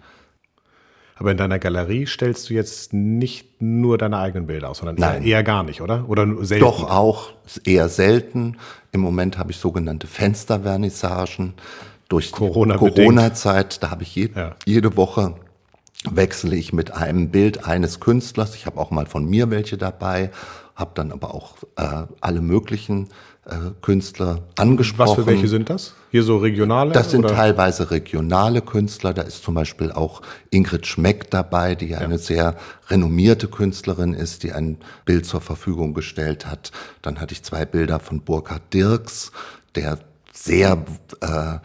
Aber 1.18 1.30
in 1.30 1.38
deiner 1.38 1.58
Galerie 1.58 2.06
stellst 2.06 2.50
du 2.50 2.54
jetzt 2.54 2.92
nicht 2.92 3.62
nur 3.62 3.96
deine 3.96 4.18
eigenen 4.18 4.46
Bilder 4.46 4.68
aus, 4.68 4.78
sondern 4.78 4.96
Nein. 4.96 5.22
eher 5.22 5.42
gar 5.42 5.62
nicht, 5.62 5.80
oder? 5.80 6.08
Oder 6.08 6.26
selten? 6.44 6.64
Doch 6.64 6.90
auch 6.90 7.32
eher 7.64 7.88
selten. 7.88 8.58
Im 8.92 9.00
Moment 9.00 9.38
habe 9.38 9.50
ich 9.50 9.56
sogenannte 9.56 10.06
Fenstervernissagen 10.06 11.54
durch 12.08 12.32
Corona-Zeit. 12.32 13.82
da 13.82 13.90
habe 13.90 14.02
ich 14.02 14.14
je, 14.14 14.28
ja. 14.34 14.56
jede 14.66 14.96
Woche 14.96 15.34
wechsle 16.10 16.54
ich 16.54 16.72
mit 16.74 16.92
einem 16.92 17.30
Bild 17.30 17.66
eines 17.66 17.98
Künstlers. 17.98 18.54
Ich 18.54 18.66
habe 18.66 18.78
auch 18.78 18.90
mal 18.90 19.06
von 19.06 19.24
mir 19.24 19.50
welche 19.50 19.78
dabei, 19.78 20.30
habe 20.74 20.90
dann 20.94 21.10
aber 21.10 21.34
auch 21.34 21.56
äh, 21.76 22.04
alle 22.20 22.42
möglichen 22.42 23.08
Künstler 23.80 24.42
angesprochen. 24.56 25.09
Was 25.11 25.14
für 25.14 25.26
welche 25.26 25.46
sind 25.46 25.70
das? 25.70 25.94
Hier 26.11 26.24
so 26.24 26.38
regionale? 26.38 26.90
Das 26.90 27.12
sind 27.12 27.24
oder? 27.24 27.35
teilweise 27.35 27.92
regionale 27.92 28.61
Künstler. 28.61 29.14
Da 29.14 29.22
ist 29.22 29.44
zum 29.44 29.54
Beispiel 29.54 29.92
auch 29.92 30.22
Ingrid 30.50 30.87
Schmeck 30.87 31.30
dabei, 31.30 31.76
die 31.76 31.88
ja. 31.88 31.98
eine 31.98 32.18
sehr 32.18 32.56
renommierte 32.88 33.46
Künstlerin 33.46 34.14
ist, 34.14 34.42
die 34.42 34.52
ein 34.52 34.78
Bild 35.04 35.26
zur 35.26 35.40
Verfügung 35.40 35.94
gestellt 35.94 36.46
hat. 36.46 36.72
Dann 37.02 37.20
hatte 37.20 37.35
ich 37.35 37.44
zwei 37.44 37.64
Bilder 37.64 38.00
von 38.00 38.20
Burkhard 38.20 38.74
Dirks, 38.74 39.30
der 39.76 40.00
sehr 40.32 40.85
äh, 41.20 41.59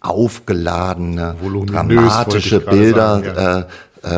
aufgeladene, 0.00 1.34
dramatische 1.66 2.60
Bilder 2.60 3.22
sagen, 3.22 3.24
ja. 3.24 3.58
äh, 3.58 3.66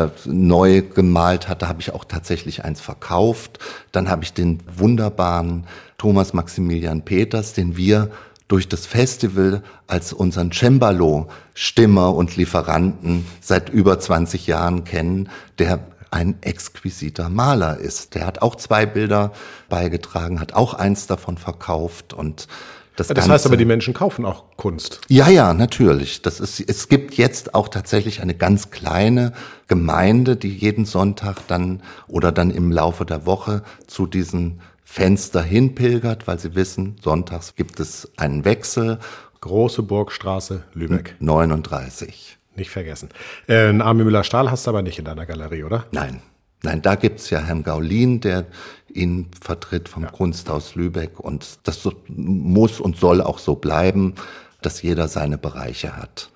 äh, 0.03 0.09
neu 0.25 0.83
gemalt 0.83 1.47
hat. 1.47 1.63
Da 1.63 1.67
habe 1.67 1.81
ich 1.81 1.93
auch 1.93 2.05
tatsächlich 2.05 2.63
eins 2.63 2.79
verkauft. 2.79 3.57
Dann 3.91 4.07
habe 4.07 4.23
ich 4.23 4.33
den 4.33 4.59
wunderbaren 4.77 5.65
Thomas 5.99 6.33
Maximilian 6.33 7.03
Peters, 7.03 7.53
den 7.53 7.77
wir 7.77 8.09
durch 8.47 8.67
das 8.67 8.87
Festival 8.87 9.61
als 9.85 10.11
unseren 10.11 10.51
Cembalo-Stimmer 10.51 12.15
und 12.15 12.35
Lieferanten 12.35 13.27
seit 13.41 13.69
über 13.69 13.99
20 13.99 14.47
Jahren 14.47 14.85
kennen, 14.85 15.29
der 15.59 15.79
ein 16.09 16.41
exquisiter 16.41 17.29
Maler 17.29 17.77
ist. 17.77 18.15
Der 18.15 18.25
hat 18.25 18.41
auch 18.41 18.55
zwei 18.55 18.87
Bilder 18.87 19.31
beigetragen, 19.69 20.39
hat 20.39 20.53
auch 20.53 20.73
eins 20.73 21.05
davon 21.05 21.37
verkauft 21.37 22.13
und 22.13 22.47
das, 22.95 23.07
das 23.07 23.29
heißt 23.29 23.45
aber, 23.45 23.55
die 23.55 23.63
Menschen 23.63 23.93
kaufen 23.93 24.25
auch 24.25 24.43
Kunst. 24.57 24.99
Ja, 25.07 25.29
ja, 25.29 25.53
natürlich. 25.53 26.21
Das 26.21 26.41
ist, 26.41 26.59
es 26.59 26.89
gibt 26.89 27.13
jetzt 27.13 27.55
auch 27.55 27.69
tatsächlich 27.69 28.21
eine 28.21 28.35
ganz 28.35 28.71
kleine 28.71 29.31
Gemeinde, 29.69 30.35
die 30.35 30.49
jeden 30.49 30.83
Sonntag 30.83 31.47
dann 31.47 31.81
oder 32.09 32.33
dann 32.33 32.51
im 32.51 32.73
Laufe 32.73 33.05
der 33.05 33.25
Woche 33.25 33.63
zu 33.87 34.05
diesen 34.05 34.59
Fenster 34.91 35.43
hinpilgert, 35.43 36.25
weil 36.25 36.39
sie 36.39 36.55
wissen, 36.55 36.95
sonntags 36.99 37.53
gibt 37.53 37.79
es 37.79 38.11
einen 38.17 38.43
Wechsel. 38.43 38.97
Große 39.39 39.83
Burgstraße, 39.83 40.63
Lübeck. 40.73 41.15
39. 41.19 42.39
Nicht 42.55 42.71
vergessen. 42.71 43.09
Äh, 43.47 43.79
Armin 43.79 44.05
Müller-Stahl 44.05 44.49
hast 44.49 44.65
du 44.65 44.71
aber 44.71 44.81
nicht 44.81 44.97
in 44.97 45.05
deiner 45.05 45.27
Galerie, 45.27 45.63
oder? 45.63 45.85
Nein. 45.91 46.23
Nein, 46.63 46.81
da 46.81 46.95
gibt's 46.95 47.29
ja 47.29 47.39
Herrn 47.39 47.61
Gaulin, 47.61 48.19
der 48.19 48.47
ihn 48.91 49.27
vertritt 49.39 49.89
vom 49.89 50.03
ja. 50.05 50.09
Kunsthaus 50.09 50.73
Lübeck. 50.73 51.19
Und 51.19 51.59
das 51.65 51.87
muss 52.07 52.79
und 52.79 52.97
soll 52.97 53.21
auch 53.21 53.37
so 53.37 53.55
bleiben, 53.55 54.15
dass 54.63 54.81
jeder 54.81 55.07
seine 55.07 55.37
Bereiche 55.37 55.97
hat. 55.97 56.31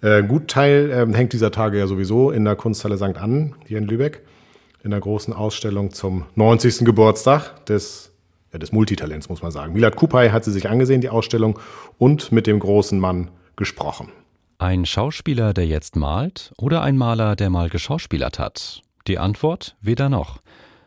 Äh, 0.00 0.22
gut 0.22 0.48
Teil 0.48 0.90
äh, 0.90 1.14
hängt 1.14 1.34
dieser 1.34 1.50
Tage 1.50 1.78
ja 1.78 1.86
sowieso 1.86 2.30
in 2.30 2.46
der 2.46 2.56
Kunsthalle 2.56 2.96
St. 2.96 3.18
Ann 3.18 3.54
hier 3.66 3.76
in 3.76 3.84
Lübeck 3.84 4.22
in 4.82 4.90
der 4.90 5.00
großen 5.00 5.32
Ausstellung 5.32 5.92
zum 5.92 6.24
90. 6.34 6.84
Geburtstag 6.84 7.64
des, 7.66 8.12
ja, 8.52 8.58
des 8.58 8.72
Multitalents, 8.72 9.28
muss 9.28 9.42
man 9.42 9.52
sagen. 9.52 9.72
Milad 9.72 9.96
Kupay 9.96 10.30
hat 10.30 10.44
sie 10.44 10.52
sich 10.52 10.68
angesehen, 10.68 11.00
die 11.00 11.08
Ausstellung, 11.08 11.58
und 11.98 12.32
mit 12.32 12.46
dem 12.46 12.58
großen 12.58 12.98
Mann 12.98 13.30
gesprochen. 13.56 14.08
Ein 14.58 14.86
Schauspieler, 14.86 15.54
der 15.54 15.66
jetzt 15.66 15.96
malt, 15.96 16.52
oder 16.56 16.82
ein 16.82 16.96
Maler, 16.96 17.36
der 17.36 17.50
mal 17.50 17.68
geschauspielert 17.68 18.38
hat? 18.38 18.82
Die 19.06 19.18
Antwort 19.18 19.76
weder 19.80 20.08
noch. 20.08 20.38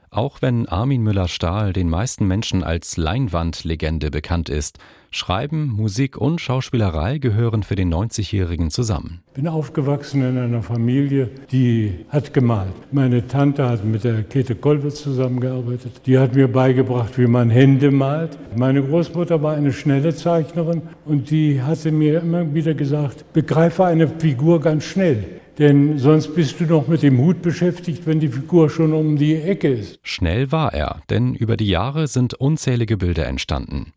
Auch 0.09 0.41
wenn 0.41 0.65
Armin 0.67 1.01
Müller-Stahl 1.01 1.73
den 1.73 1.89
meisten 1.89 2.25
Menschen 2.25 2.63
als 2.63 2.95
Leinwandlegende 2.95 4.11
bekannt 4.11 4.47
ist, 4.47 4.79
Schreiben, 5.15 5.67
Musik 5.67 6.17
und 6.17 6.41
Schauspielerei 6.41 7.19
gehören 7.19 7.63
für 7.63 7.75
den 7.75 7.93
90-Jährigen 7.93 8.69
zusammen. 8.69 9.21
Ich 9.27 9.35
bin 9.35 9.47
aufgewachsen 9.47 10.21
in 10.21 10.37
einer 10.37 10.61
Familie, 10.61 11.29
die 11.53 12.05
hat 12.09 12.33
gemalt. 12.33 12.73
Meine 12.91 13.25
Tante 13.25 13.65
hat 13.69 13.85
mit 13.85 14.03
der 14.03 14.23
Käthe 14.23 14.55
Kollwitz 14.55 15.01
zusammengearbeitet. 15.01 16.01
Die 16.05 16.19
hat 16.19 16.35
mir 16.35 16.49
beigebracht, 16.49 17.17
wie 17.17 17.27
man 17.27 17.49
Hände 17.49 17.91
malt. 17.91 18.37
Meine 18.57 18.83
Großmutter 18.83 19.41
war 19.41 19.55
eine 19.55 19.71
schnelle 19.71 20.13
Zeichnerin 20.13 20.81
und 21.05 21.31
die 21.31 21.61
hatte 21.61 21.93
mir 21.93 22.19
immer 22.19 22.53
wieder 22.53 22.73
gesagt, 22.73 23.23
begreife 23.31 23.85
eine 23.85 24.09
Figur 24.09 24.59
ganz 24.59 24.83
schnell. 24.83 25.23
Denn 25.57 25.97
sonst 25.97 26.35
bist 26.35 26.59
du 26.59 26.65
noch 26.65 26.89
mit 26.89 27.01
dem 27.01 27.17
Hut 27.19 27.41
beschäftigt, 27.41 28.05
wenn 28.05 28.19
die 28.19 28.27
Figur 28.27 28.69
schon 28.69 28.91
um 28.91 29.15
die 29.15 29.35
Ecke 29.35 29.69
ist. 29.69 29.97
Schnell 30.03 30.51
war 30.51 30.73
er, 30.73 31.01
denn 31.09 31.33
über 31.35 31.55
die 31.55 31.69
Jahre 31.69 32.07
sind 32.07 32.33
unzählige 32.33 32.97
Bilder 32.97 33.25
entstanden. 33.27 33.93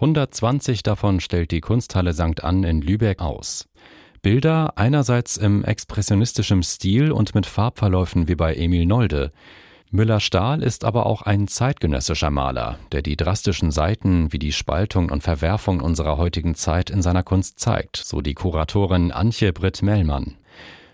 120 0.00 0.82
davon 0.82 1.20
stellt 1.20 1.50
die 1.50 1.60
Kunsthalle 1.60 2.14
St. 2.14 2.42
Ann 2.42 2.64
in 2.64 2.80
Lübeck 2.80 3.20
aus. 3.20 3.68
Bilder 4.22 4.72
einerseits 4.76 5.36
im 5.36 5.62
expressionistischen 5.62 6.62
Stil 6.62 7.12
und 7.12 7.34
mit 7.34 7.44
Farbverläufen 7.44 8.26
wie 8.26 8.34
bei 8.34 8.54
Emil 8.54 8.86
Nolde. 8.86 9.30
Müller-Stahl 9.90 10.62
ist 10.62 10.86
aber 10.86 11.04
auch 11.04 11.20
ein 11.20 11.48
zeitgenössischer 11.48 12.30
Maler, 12.30 12.78
der 12.92 13.02
die 13.02 13.16
drastischen 13.16 13.70
Seiten 13.70 14.32
wie 14.32 14.38
die 14.38 14.52
Spaltung 14.52 15.10
und 15.10 15.22
Verwerfung 15.22 15.80
unserer 15.80 16.16
heutigen 16.16 16.54
Zeit 16.54 16.88
in 16.88 17.02
seiner 17.02 17.22
Kunst 17.22 17.60
zeigt, 17.60 17.98
so 17.98 18.22
die 18.22 18.34
Kuratorin 18.34 19.12
Antje 19.12 19.52
Britt 19.52 19.82
Mellmann. 19.82 20.38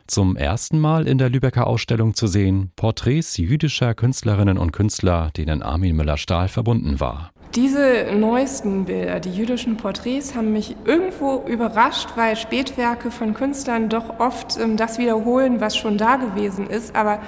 Zum 0.08 0.34
ersten 0.34 0.80
Mal 0.80 1.06
in 1.06 1.18
der 1.18 1.30
Lübecker 1.30 1.68
Ausstellung 1.68 2.14
zu 2.14 2.26
sehen 2.26 2.72
Porträts 2.74 3.36
jüdischer 3.36 3.94
Künstlerinnen 3.94 4.58
und 4.58 4.72
Künstler, 4.72 5.30
denen 5.36 5.62
Armin 5.62 5.94
Müller-Stahl 5.94 6.48
verbunden 6.48 6.98
war. 6.98 7.32
Diese 7.56 8.08
neuesten 8.12 8.84
Bilder, 8.84 9.18
die 9.18 9.32
jüdischen 9.32 9.78
Porträts, 9.78 10.34
haben 10.34 10.52
mich 10.52 10.76
irgendwo 10.84 11.42
überrascht, 11.46 12.10
weil 12.14 12.36
Spätwerke 12.36 13.10
von 13.10 13.32
Künstlern 13.32 13.88
doch 13.88 14.20
oft 14.20 14.58
ähm, 14.58 14.76
das 14.76 14.98
wiederholen, 14.98 15.58
was 15.58 15.74
schon 15.74 15.96
da 15.96 16.16
gewesen 16.16 16.68
ist. 16.68 16.94
Aber 16.94 17.18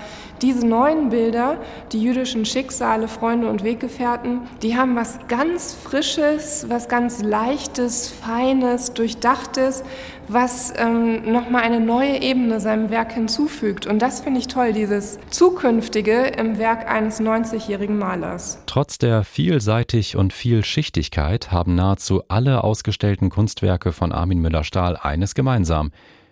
diese 0.42 0.66
neuen 0.66 1.08
Bilder, 1.08 1.56
die 1.92 2.02
jüdischen 2.02 2.44
Schicksale, 2.44 3.08
Freunde 3.08 3.48
und 3.48 3.64
Weggefährten, 3.64 4.42
die 4.60 4.76
haben 4.76 4.96
was 4.96 5.18
ganz 5.28 5.72
Frisches, 5.72 6.66
was 6.68 6.88
ganz 6.88 7.22
Leichtes, 7.22 8.10
Feines, 8.10 8.92
Durchdachtes, 8.92 9.82
was 10.28 10.72
ähm, 10.76 11.30
nochmal 11.30 11.62
eine 11.62 11.80
neue 11.80 12.20
Ebene 12.20 12.60
seinem 12.60 12.90
Werk 12.90 13.12
hinzufügt. 13.12 13.86
Und 13.86 14.00
das 14.00 14.20
finde 14.20 14.40
ich 14.40 14.48
toll, 14.48 14.72
dieses 14.72 15.18
Zukünftige 15.30 16.26
im 16.38 16.58
Werk 16.58 16.88
eines 16.88 17.20
90-jährigen 17.20 17.98
Malers. 17.98 18.62
Trotz 18.66 18.98
der 18.98 19.24
Vielseitig- 19.24 20.16
und 20.16 20.32
Vielschichtigkeit 20.32 21.50
haben 21.50 21.74
nahezu 21.74 22.22
alle 22.28 22.64
ausgestellten 22.64 23.30
Kunstwerke 23.30 23.92
von 23.92 24.12
Armin 24.12 24.40
Müller-Stahl 24.40 24.96
eines 24.96 25.34
gemeinsam. 25.34 25.90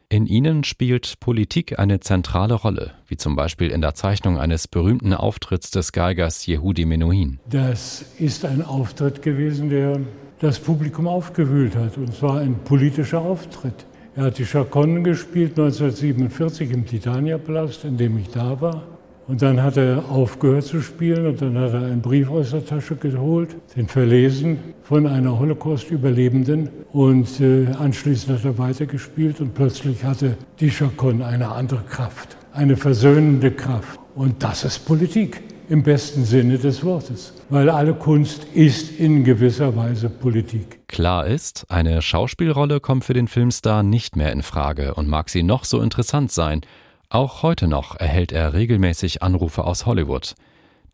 In 0.09 0.27
ihnen 0.27 0.63
spielt 0.63 1.19
Politik 1.19 1.81
eine 1.81 1.99
zentrale 1.99 2.55
Rolle, 2.55 2.93
wie 3.09 3.17
zum 3.17 3.35
Beispiel 3.35 3.71
in 3.71 3.81
der 3.81 3.95
Zeichnung 3.95 4.39
eines 4.39 4.69
berühmten 4.69 5.13
Auftritts 5.13 5.73
des 5.73 5.91
Geigers 5.91 6.47
Yehudi 6.47 6.85
Menuhin. 6.85 7.41
Das 7.51 8.05
ist 8.21 8.45
ein 8.45 8.63
Auftritt 8.63 9.23
gewesen, 9.23 9.69
der 9.69 9.99
das 10.40 10.59
Publikum 10.59 11.09
aufgewühlt 11.09 11.77
hat. 11.77 11.96
Und 11.96 12.14
zwar 12.14 12.40
ein 12.40 12.57
politischer 12.64 13.20
Auftritt. 13.20 13.87
Er 14.14 14.25
hat 14.25 14.38
die 14.38 14.44
Chaconne 14.44 15.03
gespielt 15.03 15.51
1947 15.59 16.70
im 16.70 16.87
Titania-Palast, 16.87 17.85
in 17.85 17.96
dem 17.96 18.18
ich 18.18 18.31
da 18.31 18.61
war. 18.61 18.83
Und 19.29 19.42
dann 19.42 19.61
hat 19.61 19.77
er 19.77 20.09
aufgehört 20.09 20.64
zu 20.64 20.81
spielen 20.81 21.27
und 21.27 21.42
dann 21.42 21.59
hat 21.59 21.72
er 21.72 21.83
einen 21.83 22.01
Brief 22.01 22.31
aus 22.31 22.53
der 22.53 22.64
Tasche 22.64 22.94
geholt, 22.94 23.57
den 23.77 23.88
verlesen 23.88 24.59
von 24.85 25.07
einer 25.07 25.38
Holocaust-Überlebenden. 25.38 26.68
Und 26.92 27.40
äh, 27.40 27.66
anschließend 27.79 28.38
hat 28.38 28.44
er 28.44 28.57
weitergespielt 28.57 29.40
und 29.40 29.53
plötzlich 29.53 30.05
hatte 30.05 30.37
die 30.61 30.70
Chaconne 30.70 31.27
eine 31.27 31.49
andere 31.49 31.81
Kraft, 31.88 32.37
eine 32.53 32.77
versöhnende 32.77 33.51
Kraft. 33.51 33.99
Und 34.14 34.42
das 34.44 34.64
ist 34.64 34.87
Politik. 34.87 35.42
Im 35.68 35.83
besten 35.83 36.24
Sinne 36.24 36.59
des 36.59 36.85
Wortes, 36.85 37.33
weil 37.50 37.68
alle 37.70 37.94
Kunst 37.94 38.44
ist 38.55 38.98
in 38.98 39.24
gewisser 39.24 39.76
Weise 39.76 40.09
Politik. 40.09 40.87
Klar 40.88 41.26
ist, 41.26 41.66
eine 41.68 42.02
Schauspielrolle 42.02 42.81
kommt 42.81 43.05
für 43.05 43.14
den 43.14 43.29
Filmstar 43.29 43.83
nicht 43.83 44.16
mehr 44.16 44.33
in 44.33 44.42
Frage 44.42 44.94
und 44.94 45.09
mag 45.09 45.29
sie 45.29 45.42
noch 45.42 45.64
so 45.64 45.81
interessant 45.81 46.31
sein. 46.31 46.61
Auch 47.09 47.42
heute 47.42 47.68
noch 47.68 47.98
erhält 47.98 48.33
er 48.33 48.52
regelmäßig 48.52 49.22
Anrufe 49.22 49.64
aus 49.64 49.87
Hollywood. 49.87 50.35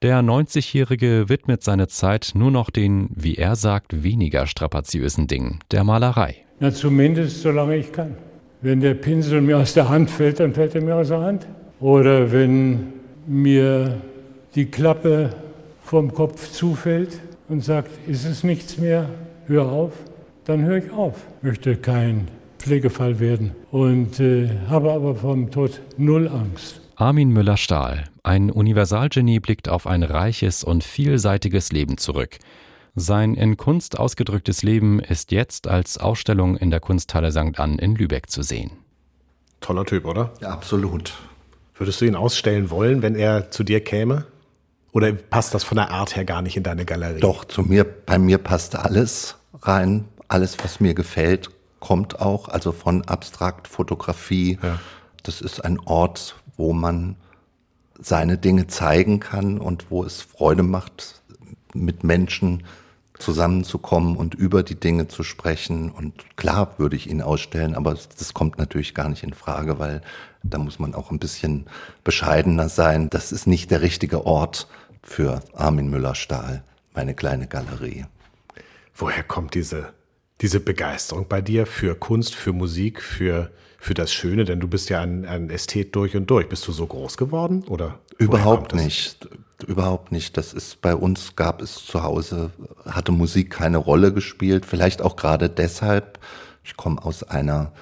Der 0.03 0.21
90-Jährige 0.21 1.29
widmet 1.29 1.63
seine 1.63 1.87
Zeit 1.87 2.33
nur 2.35 2.51
noch 2.51 2.71
den, 2.71 3.09
wie 3.15 3.37
er 3.37 3.55
sagt, 3.55 4.03
weniger 4.03 4.47
strapaziösen 4.47 5.29
Dingen, 5.29 5.61
der 5.71 5.85
Malerei. 5.85 6.37
Na, 6.59 6.73
zumindest 6.73 7.43
solange 7.43 7.77
ich 7.77 7.93
kann. 7.93 8.17
Wenn 8.63 8.81
der 8.81 8.95
Pinsel 8.95 9.41
mir 9.41 9.59
aus 9.59 9.75
der 9.75 9.89
Hand 9.89 10.11
fällt, 10.11 10.41
dann 10.41 10.55
fällt 10.55 10.75
er 10.75 10.83
mir 10.83 10.97
aus 10.97 11.09
der 11.09 11.21
Hand. 11.21 11.47
Oder 11.81 12.33
wenn 12.33 12.93
mir 13.27 14.01
die 14.55 14.67
Klappe 14.67 15.35
vom 15.83 16.13
Kopf 16.13 16.51
zufällt 16.53 17.21
und 17.49 17.65
sagt, 17.65 17.91
ist 18.07 18.25
es 18.25 18.45
nichts 18.45 18.79
mehr, 18.79 19.09
hör 19.47 19.71
auf, 19.71 19.93
dann 20.45 20.65
höre 20.65 20.79
ich 20.79 20.91
auf. 20.91 21.17
Möchte 21.41 21.77
kein 21.77 22.29
Pflegefall 22.59 23.19
werden 23.19 23.53
und 23.71 24.21
äh, 24.21 24.51
habe 24.69 24.93
aber 24.93 25.15
vom 25.17 25.51
Tod 25.51 25.81
null 25.97 26.29
Angst. 26.29 26.81
Armin 26.97 27.31
Müller-Stahl, 27.31 28.05
ein 28.23 28.51
Universalgenie, 28.51 29.41
blickt 29.41 29.69
auf 29.69 29.87
ein 29.87 30.03
reiches 30.03 30.63
und 30.63 30.85
vielseitiges 30.85 31.73
Leben 31.73 31.99
zurück. 31.99 32.39
Sein 32.95 33.35
in 33.35 33.57
Kunst 33.57 33.99
ausgedrücktes 33.99 34.63
Leben 34.63 35.01
ist 35.01 35.33
jetzt 35.33 35.67
als 35.67 35.97
Ausstellung 35.97 36.57
in 36.57 36.71
der 36.71 36.81
Kunsthalle 36.81 37.33
St. 37.33 37.59
Ann 37.59 37.79
in 37.79 37.97
Lübeck 37.97 38.29
zu 38.29 38.43
sehen. 38.43 38.73
Toller 39.61 39.87
Typ, 39.87 40.05
oder? 40.05 40.33
Ja, 40.41 40.51
absolut. 40.51 41.15
Würdest 41.75 42.01
du 42.01 42.05
ihn 42.05 42.15
ausstellen 42.15 42.71
wollen, 42.71 43.01
wenn 43.01 43.15
er 43.15 43.51
zu 43.51 43.65
dir 43.65 43.83
käme? 43.83 44.27
Oder 44.93 45.13
passt 45.13 45.55
das 45.55 45.65
von 45.65 45.77
der 45.77 45.91
Art 45.91 46.17
her 46.17 46.25
gar 46.25 46.43
nicht 46.43 46.57
in 46.57 46.63
deine 46.63 46.85
Galerie? 46.85 47.21
Doch, 47.21 47.45
zu 47.45 47.63
mir, 47.63 47.85
bei 47.85 48.19
mir 48.19 48.39
passt 48.39 48.77
alles 48.77 49.37
rein. 49.63 50.05
Alles, 50.29 50.57
was 50.63 50.81
mir 50.81 50.95
gefällt, 50.95 51.51
kommt 51.81 52.21
auch. 52.21 52.49
Also 52.49 52.73
von 52.73 53.03
Abstrakt, 53.03 53.69
Fotografie. 53.69 54.59
Ja. 54.63 54.79
Das 55.23 55.41
ist 55.41 55.65
ein 55.65 55.81
Ort, 55.81 56.37
wo 56.57 56.73
man 56.73 57.17
seine 57.99 58.37
Dinge 58.37 58.67
zeigen 58.67 59.21
kann 59.21 59.59
und 59.59 59.91
wo 59.91 60.05
es 60.05 60.21
Freude 60.21 60.63
macht, 60.63 61.23
mit 61.75 62.05
Menschen 62.05 62.65
zusammenzukommen 63.19 64.17
und 64.17 64.35
über 64.35 64.63
die 64.63 64.75
Dinge 64.75 65.09
zu 65.09 65.23
sprechen. 65.23 65.91
Und 65.91 66.37
klar 66.37 66.75
würde 66.79 66.97
ich 66.97 67.09
ihn 67.09 67.23
ausstellen, 67.23 67.75
aber 67.75 67.95
das 67.95 68.35
kommt 68.35 68.59
natürlich 68.59 68.95
gar 68.95 69.09
nicht 69.09 69.23
in 69.23 69.33
Frage, 69.33 69.79
weil 69.79 70.03
da 70.43 70.59
muss 70.59 70.79
man 70.79 70.95
auch 70.95 71.11
ein 71.11 71.21
bisschen 71.21 71.67
bescheidener 72.05 72.69
sein. 72.69 73.09
Das 73.11 73.33
ist 73.33 73.47
nicht 73.47 73.71
der 73.71 73.81
richtige 73.81 74.27
Ort 74.27 74.67
für 75.03 75.43
Armin 75.55 75.91
Müller-Stahl, 75.91 76.63
meine 76.95 77.15
kleine 77.15 77.47
Galerie. 77.47 78.07
Woher 78.95 79.23
kommt 79.23 79.55
diese, 79.55 79.93
diese 80.41 80.61
Begeisterung 80.61 81.27
bei 81.29 81.41
dir 81.41 81.67
für 81.67 81.95
Kunst, 81.95 82.35
für 82.35 82.53
Musik, 82.53 83.03
für, 83.03 83.51
für 83.79 83.95
das 83.95 84.13
Schöne? 84.13 84.45
Denn 84.45 84.61
du 84.61 84.69
bist 84.69 84.91
ja 84.91 85.01
ein, 85.01 85.25
ein 85.25 85.51
Ästhet 85.51 85.95
durch 85.97 86.17
und 86.17 86.31
durch. 86.31 86.49
Bist 86.49 86.67
du 86.69 86.73
so 86.73 86.87
groß 86.87 87.17
geworden 87.17 87.65
oder? 87.69 87.99
Überhaupt 88.19 88.75
nicht 88.75 89.29
überhaupt 89.63 90.13
nicht. 90.13 90.37
Das 90.37 90.53
ist 90.53 90.81
bei 90.81 90.95
uns 90.95 91.37
gab 91.37 91.63
es 91.63 91.85
zu 91.87 92.03
Hause, 92.03 92.51
hatte 92.87 93.13
Musik 93.13 93.51
keine 93.51 93.79
Rolle 93.79 94.13
gespielt. 94.13 94.67
Vielleicht 94.67 95.03
auch 95.03 95.17
gerade 95.17 95.49
deshalb. 95.49 96.19
Ich 96.65 96.77
komme 96.77 97.03
aus 97.03 97.23
einer 97.23 97.73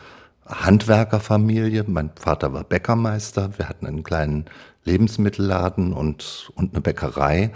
Handwerkerfamilie. 0.47 1.85
Mein 1.87 2.11
Vater 2.15 2.53
war 2.53 2.65
Bäckermeister. 2.65 3.59
Wir 3.59 3.69
hatten 3.69 3.87
einen 3.87 4.03
kleinen 4.03 4.47
Lebensmittelladen 4.85 5.93
und, 5.93 6.51
und 6.55 6.73
eine 6.73 6.81
Bäckerei. 6.81 7.53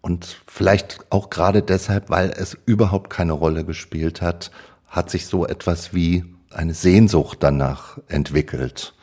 Und 0.00 0.40
vielleicht 0.46 1.06
auch 1.10 1.30
gerade 1.30 1.62
deshalb, 1.62 2.08
weil 2.10 2.30
es 2.30 2.56
überhaupt 2.66 3.10
keine 3.10 3.32
Rolle 3.32 3.64
gespielt 3.64 4.22
hat, 4.22 4.50
hat 4.86 5.10
sich 5.10 5.26
so 5.26 5.46
etwas 5.46 5.92
wie 5.92 6.24
eine 6.50 6.74
Sehnsucht 6.74 7.38
danach 7.40 7.98
entwickelt. 8.08 8.94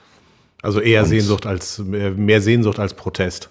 Also 0.61 0.79
eher 0.79 1.03
und 1.03 1.09
Sehnsucht 1.09 1.45
als, 1.45 1.79
mehr 1.79 2.41
Sehnsucht 2.41 2.79
als 2.79 2.95
Protest 2.95 3.49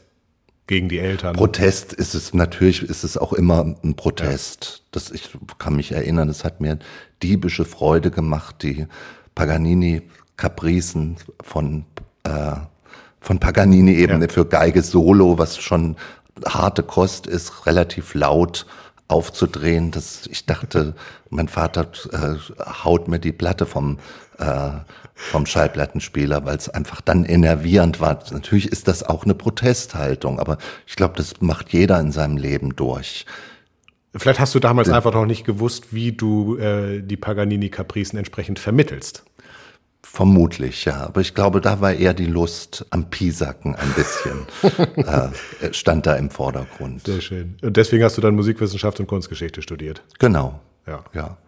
gegen 0.67 0.89
die 0.89 0.99
Eltern. 0.99 1.37
Protest 1.37 1.93
ist 1.93 2.15
es 2.15 2.35
natürlich, 2.35 2.83
ist 2.83 3.05
es 3.05 3.17
auch 3.17 3.33
immer 3.33 3.77
ein 3.85 3.95
Protest. 3.95 4.65
Ja. 4.65 4.89
Das, 4.93 5.11
ich 5.11 5.31
kann 5.59 5.77
mich 5.77 5.93
erinnern, 5.93 6.29
es 6.29 6.43
hat 6.45 6.61
mir 6.61 6.79
diebische 7.23 7.65
Freude 7.65 8.11
gemacht, 8.11 8.63
die 8.63 8.87
Paganini 9.35 10.03
Capricen 10.37 11.17
von 11.43 11.85
äh, 12.25 12.57
von 13.25 13.41
Paganini 13.41 13.95
eben 13.95 14.21
ja. 14.21 14.29
für 14.29 14.45
Geige 14.45 14.83
Solo, 14.83 15.39
was 15.39 15.59
schon 15.59 15.97
harte 16.47 16.83
Kost 16.83 17.27
ist, 17.27 17.67
relativ 17.67 18.15
laut 18.15 18.67
aufzudrehen. 19.09 19.91
Das, 19.91 20.27
ich 20.31 20.47
dachte, 20.47 20.95
mein 21.31 21.49
Vater 21.49 21.87
äh, 22.13 22.37
haut 22.85 23.09
mir 23.09 23.19
die 23.19 23.33
Platte 23.33 23.67
vom 23.67 23.99
äh, 24.39 24.71
vom 25.15 25.47
Schallplattenspieler, 25.47 26.45
weil 26.45 26.57
es 26.57 26.69
einfach 26.69 27.01
dann 27.01 27.25
enervierend 27.25 28.01
war. 28.01 28.19
Natürlich 28.33 28.71
ist 28.71 28.89
das 28.89 29.05
auch 29.05 29.25
eine 29.25 29.35
Protesthaltung, 29.35 30.41
aber 30.41 30.59
ich 30.87 30.97
glaube, 30.97 31.15
das 31.17 31.41
macht 31.41 31.73
jeder 31.73 32.01
in 32.01 32.11
seinem 32.11 32.37
Leben 32.37 32.75
durch. 32.75 33.25
Vielleicht 34.17 34.41
hast 34.41 34.55
du 34.55 34.61
damals 34.61 34.89
ja. 34.89 34.97
einfach 34.97 35.15
noch 35.15 35.27
nicht 35.27 35.45
gewusst, 35.45 35.95
wie 35.95 36.13
du 36.13 36.57
äh, 36.57 37.01
die 37.01 37.17
Paganini-Kapricen 37.17 38.19
entsprechend 38.19 38.59
vermittelst. 38.59 39.25
Vermutlich, 40.07 40.85
ja. 40.85 41.07
Aber 41.07 41.23
ich 41.23 41.35
glaube, 41.35 41.61
da 41.61 41.81
war 41.81 41.93
eher 41.95 42.15
die 42.15 42.27
Lust 42.27 42.87
am 42.91 43.11
Pisacken 43.11 43.75
ein 43.75 43.93
bisschen, 43.95 44.47
äh, 44.97 45.73
stand 45.73 46.07
da 46.07 46.15
im 46.15 46.31
Vordergrund. 46.31 47.07
Sehr 47.07 47.21
schön. 47.21 47.57
Und 47.63 47.77
deswegen 47.77 48.05
hast 48.05 48.17
du 48.17 48.21
dann 48.21 48.37
Musikwissenschaft 48.37 49.01
und 49.01 49.07
Kunstgeschichte 49.07 49.63
studiert. 49.63 50.03
Genau. 50.19 50.61
Ja. 50.87 51.03
Ja. 51.15 51.39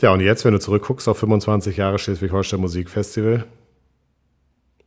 Ja, 0.00 0.12
und 0.12 0.20
jetzt, 0.20 0.44
wenn 0.44 0.52
du 0.52 0.60
zurückguckst 0.60 1.08
auf 1.08 1.18
25 1.18 1.76
Jahre 1.76 1.98
Schleswig-Holstein 1.98 2.60
Musikfestival, 2.60 3.44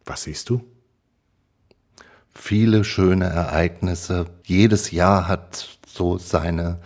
was 0.06 0.24
siehst 0.24 0.50
du? 0.50 0.64
Viele 2.34 2.84
schöne 2.84 3.26
Ereignisse. 3.26 4.28
Jedes 4.44 4.92
Jahr 4.92 5.28
hat 5.28 5.78
so 5.86 6.18
seine, 6.18 6.80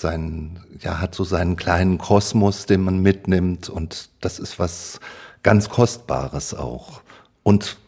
sein, 0.00 0.60
ja, 0.80 1.00
hat 1.00 1.14
so 1.14 1.24
seinen 1.24 1.56
kleinen 1.56 1.98
Kosmos, 1.98 2.66
den 2.66 2.82
man 2.82 3.00
mitnimmt. 3.00 3.68
Und 3.68 4.10
das 4.20 4.38
ist 4.38 4.58
was 4.58 5.00
ganz 5.42 5.68
Kostbares 5.68 6.54
auch. 6.54 7.02
Und 7.42 7.78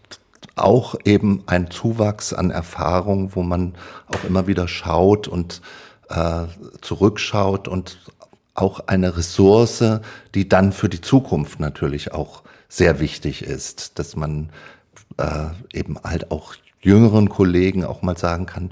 auch 0.57 0.95
eben 1.05 1.43
ein 1.47 1.71
Zuwachs 1.71 2.33
an 2.33 2.51
Erfahrung, 2.51 3.35
wo 3.35 3.43
man 3.43 3.75
auch 4.09 4.25
immer 4.25 4.47
wieder 4.47 4.69
schaut 4.69 5.29
und 5.29 5.63
äh, 6.09 6.45
zurückschaut 6.81 7.69
und 7.69 7.99
auch 8.55 8.81
eine 8.81 9.17
Ressource, 9.17 10.01
die 10.35 10.49
dann 10.49 10.73
für 10.73 10.89
die 10.89 11.01
Zukunft 11.01 11.61
natürlich 11.61 12.13
auch 12.13 12.43
sehr 12.69 13.01
wichtig 13.01 13.43
ist, 13.43 13.99
dass 13.99 14.17
man 14.17 14.51
äh, 15.17 15.47
eben 15.73 15.99
halt 16.03 16.31
auch 16.31 16.55
jüngeren 16.81 17.29
Kollegen 17.29 17.85
auch 17.85 18.03
mal 18.03 18.17
sagen 18.17 18.47
kann, 18.47 18.71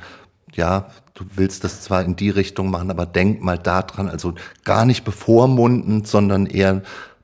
ja, 0.54 0.90
du 1.14 1.24
willst 1.34 1.64
das 1.64 1.82
zwar 1.82 2.04
in 2.04 2.16
die 2.16 2.30
Richtung 2.30 2.70
machen, 2.70 2.90
aber 2.90 3.06
denk 3.06 3.42
mal 3.42 3.58
daran, 3.58 4.08
also 4.08 4.34
gar 4.64 4.84
nicht 4.84 5.04
bevormundend, 5.04 6.06
sondern 6.06 6.46
eher 6.46 6.82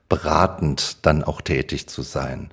beratend 0.09 1.05
dann 1.05 1.23
auch 1.23 1.41
tätig 1.41 1.87
zu 1.87 2.01
sein. 2.01 2.49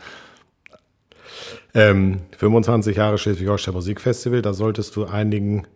Ähm, 1.75 2.21
25 2.37 2.97
Jahre 2.97 3.19
Schleswig-Holstein 3.19 3.75
Musikfestival, 3.75 4.43
da 4.43 4.53
solltest 4.53 4.95
du 4.97 5.07
einigen 5.07 5.67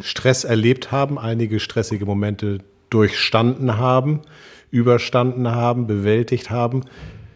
Stress 0.00 0.44
erlebt 0.44 0.92
haben, 0.92 1.18
einige 1.18 1.60
stressige 1.60 2.06
Momente 2.06 2.58
durchstanden 2.90 3.78
haben, 3.78 4.22
überstanden 4.70 5.50
haben, 5.50 5.86
bewältigt 5.86 6.50
haben. 6.50 6.84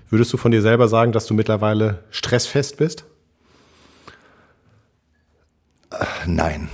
Würdest 0.09 0.33
du 0.33 0.37
von 0.37 0.51
dir 0.51 0.63
selber 0.63 0.89
sagen, 0.89 1.13
dass 1.13 1.27
du 1.27 1.35
mittlerweile 1.35 2.05
stressfest 2.11 2.77
bist? 2.77 3.05
Nein, 6.27 6.69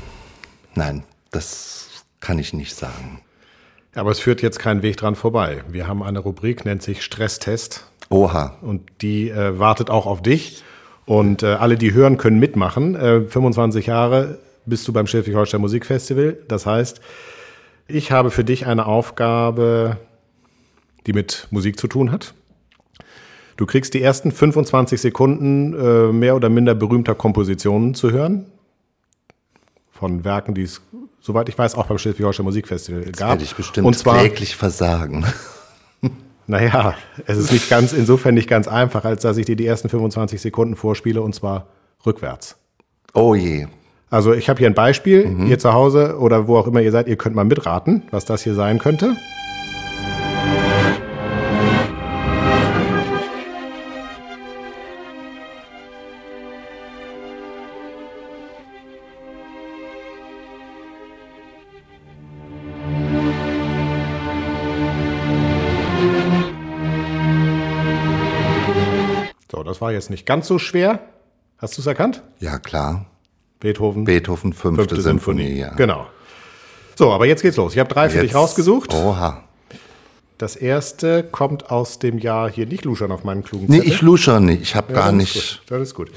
nein, 0.76 1.04
das 1.30 1.88
kann 2.20 2.38
ich 2.38 2.52
nicht 2.52 2.74
sagen. 2.74 3.20
Aber 3.94 4.10
es 4.10 4.20
führt 4.20 4.42
jetzt 4.42 4.58
kein 4.58 4.82
Weg 4.82 4.98
dran 4.98 5.14
vorbei. 5.14 5.64
Wir 5.68 5.88
haben 5.88 6.02
eine 6.02 6.18
Rubrik, 6.18 6.64
nennt 6.64 6.82
sich 6.82 7.02
Stresstest. 7.02 7.86
Oha. 8.10 8.58
Und 8.60 8.82
die 9.00 9.30
äh, 9.30 9.58
wartet 9.58 9.90
auch 9.90 10.06
auf 10.06 10.22
dich. 10.22 10.62
Und 11.06 11.42
äh, 11.42 11.46
alle, 11.46 11.76
die 11.76 11.92
hören, 11.92 12.18
können 12.18 12.38
mitmachen. 12.38 12.94
Äh, 12.94 13.22
25 13.22 13.86
Jahre 13.86 14.38
bist 14.66 14.86
du 14.86 14.92
beim 14.92 15.06
Schleswig-Holstein 15.06 15.60
Musikfestival. 15.60 16.36
Das 16.48 16.66
heißt, 16.66 17.00
ich 17.88 18.12
habe 18.12 18.30
für 18.30 18.44
dich 18.44 18.66
eine 18.66 18.86
Aufgabe, 18.86 19.96
die 21.06 21.12
mit 21.12 21.46
Musik 21.50 21.78
zu 21.78 21.86
tun 21.86 22.10
hat. 22.10 22.34
Du 23.56 23.64
kriegst 23.64 23.94
die 23.94 24.02
ersten 24.02 24.32
25 24.32 25.00
Sekunden 25.00 25.72
äh, 25.72 26.12
mehr 26.12 26.36
oder 26.36 26.50
minder 26.50 26.74
berühmter 26.74 27.14
Kompositionen 27.14 27.94
zu 27.94 28.10
hören. 28.10 28.46
Von 29.98 30.24
Werken, 30.24 30.54
die 30.54 30.62
es, 30.62 30.82
soweit 31.20 31.48
ich 31.48 31.56
weiß, 31.56 31.74
auch 31.74 31.86
beim 31.86 31.98
Schleswig-Holstein 31.98 32.44
Musikfestival 32.44 33.04
Jetzt 33.06 33.18
gab. 33.18 33.30
Werde 33.30 33.44
ich 33.44 33.54
bestimmt 33.54 33.86
Und 33.86 33.94
zwar, 33.94 34.18
kläglich 34.18 34.56
versagen. 34.56 35.24
Naja, 36.48 36.94
es 37.26 37.38
ist 37.38 37.52
nicht 37.52 37.68
ganz, 37.68 37.92
insofern 37.92 38.34
nicht 38.34 38.48
ganz 38.48 38.68
einfach, 38.68 39.04
als 39.04 39.22
dass 39.22 39.36
ich 39.36 39.46
dir 39.46 39.56
die 39.56 39.66
ersten 39.66 39.88
25 39.88 40.40
Sekunden 40.40 40.76
vorspiele 40.76 41.20
und 41.20 41.34
zwar 41.34 41.66
rückwärts. 42.04 42.56
Oh 43.14 43.34
je. 43.34 43.66
Also 44.10 44.32
ich 44.32 44.48
habe 44.48 44.58
hier 44.58 44.68
ein 44.68 44.74
Beispiel, 44.74 45.26
mhm. 45.26 45.46
ihr 45.48 45.58
zu 45.58 45.72
Hause 45.72 46.18
oder 46.18 46.46
wo 46.46 46.56
auch 46.56 46.68
immer 46.68 46.80
ihr 46.80 46.92
seid, 46.92 47.08
ihr 47.08 47.16
könnt 47.16 47.34
mal 47.34 47.44
mitraten, 47.44 48.02
was 48.12 48.24
das 48.24 48.42
hier 48.42 48.54
sein 48.54 48.78
könnte. 48.78 49.16
Das 69.76 69.82
war 69.82 69.92
jetzt 69.92 70.08
nicht 70.08 70.24
ganz 70.24 70.48
so 70.48 70.58
schwer. 70.58 71.00
Hast 71.58 71.76
du 71.76 71.82
es 71.82 71.86
erkannt? 71.86 72.22
Ja, 72.40 72.58
klar. 72.58 73.04
Beethoven. 73.60 74.04
Beethoven, 74.04 74.54
fünfte, 74.54 74.84
fünfte 74.84 75.02
Sinfonie, 75.02 75.42
Sinfonie, 75.42 75.60
ja. 75.60 75.74
Genau. 75.74 76.06
So, 76.94 77.12
aber 77.12 77.26
jetzt 77.26 77.42
geht's 77.42 77.58
los. 77.58 77.74
Ich 77.74 77.78
habe 77.78 77.92
drei 77.92 78.08
für 78.08 78.22
dich 78.22 78.34
rausgesucht. 78.34 78.94
Oha. 78.94 79.44
Das 80.38 80.56
erste 80.56 81.22
kommt 81.24 81.70
aus 81.70 81.98
dem 81.98 82.16
Jahr, 82.16 82.50
hier 82.50 82.64
nicht 82.64 82.86
luschern 82.86 83.12
auf 83.12 83.22
meinem 83.22 83.44
klugen 83.44 83.66
Zettel. 83.66 83.80
Nee, 83.80 83.86
ich 83.86 84.00
luschern 84.00 84.46
nicht. 84.46 84.62
Ich 84.62 84.74
habe 84.74 84.94
ja, 84.94 85.00
gar 85.00 85.12
nicht. 85.12 85.36
Ist 85.36 85.60
das 85.66 85.82
ist 85.82 85.94
gut. 85.94 86.10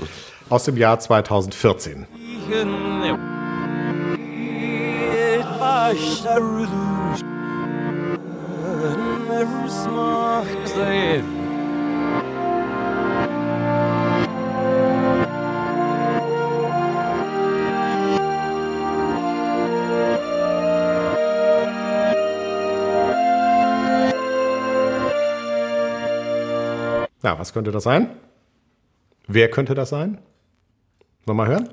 Aus 0.47 0.63
dem 0.63 0.77
Jahr 0.77 0.97
2014. 0.97 2.07
Ja, 27.29 27.37
was 27.37 27.53
könnte 27.53 27.69
das 27.69 27.83
sein? 27.83 28.09
Wer 29.27 29.51
könnte 29.51 29.75
das 29.75 29.89
sein? 29.89 30.17
Wollen 31.25 31.37
wir 31.37 31.45
mal 31.45 31.47
hören? 31.47 31.69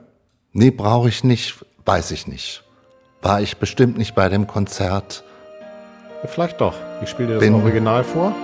Nee, 0.52 0.70
brauche 0.70 1.08
ich 1.08 1.24
nicht, 1.24 1.64
weiß 1.86 2.10
ich 2.10 2.26
nicht. 2.26 2.62
War 3.22 3.40
ich 3.40 3.56
bestimmt 3.56 3.96
nicht 3.96 4.14
bei 4.14 4.28
dem 4.28 4.46
Konzert. 4.46 5.24
Ja, 6.22 6.28
vielleicht 6.28 6.60
doch. 6.60 6.74
Ich 7.02 7.08
spiele 7.08 7.28
dir 7.28 7.34
das 7.36 7.40
Bin 7.40 7.54
Original 7.54 8.04
vor. 8.04 8.34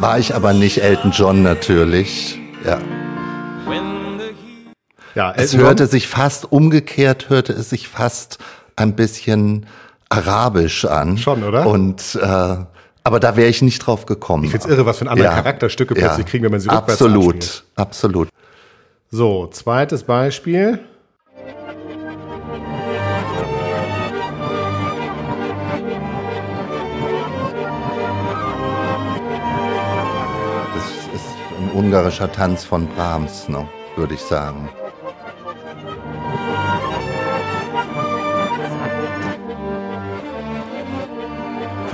War 0.00 0.18
ich 0.18 0.34
aber 0.34 0.54
nicht 0.54 0.82
Elton 0.82 1.10
John 1.10 1.42
natürlich. 1.42 2.40
Ja. 2.64 2.80
Ja, 5.14 5.32
es 5.36 5.56
hörte 5.56 5.86
sich 5.86 6.08
fast 6.08 6.50
umgekehrt, 6.50 7.28
hörte 7.28 7.52
es 7.52 7.70
sich 7.70 7.88
fast 7.88 8.38
ein 8.76 8.96
bisschen 8.96 9.66
arabisch 10.08 10.84
an. 10.84 11.18
Schon, 11.18 11.44
oder? 11.44 11.66
Und 11.66 12.18
äh, 12.20 12.56
aber 13.06 13.20
da 13.20 13.36
wäre 13.36 13.48
ich 13.48 13.60
nicht 13.60 13.80
drauf 13.80 14.06
gekommen. 14.06 14.44
Ich 14.44 14.50
find's 14.50 14.66
irre, 14.66 14.86
was 14.86 14.98
für 14.98 15.04
ein 15.04 15.08
andere 15.08 15.28
ja, 15.28 15.34
Charakterstücke 15.34 15.94
plötzlich 15.94 16.26
ja, 16.26 16.30
kriegen, 16.30 16.44
wenn 16.44 16.52
man 16.52 16.60
sie 16.60 16.68
rückwärts 16.68 16.92
Absolut, 17.02 17.34
anspielt. 17.34 17.64
absolut. 17.76 18.28
So, 19.10 19.46
zweites 19.48 20.02
Beispiel. 20.02 20.80
Das 30.74 30.84
ist 31.14 31.26
ein 31.60 31.70
ungarischer 31.74 32.32
Tanz 32.32 32.64
von 32.64 32.88
Brahms, 32.88 33.48
ne, 33.48 33.68
würde 33.96 34.14
ich 34.14 34.20
sagen. 34.20 34.70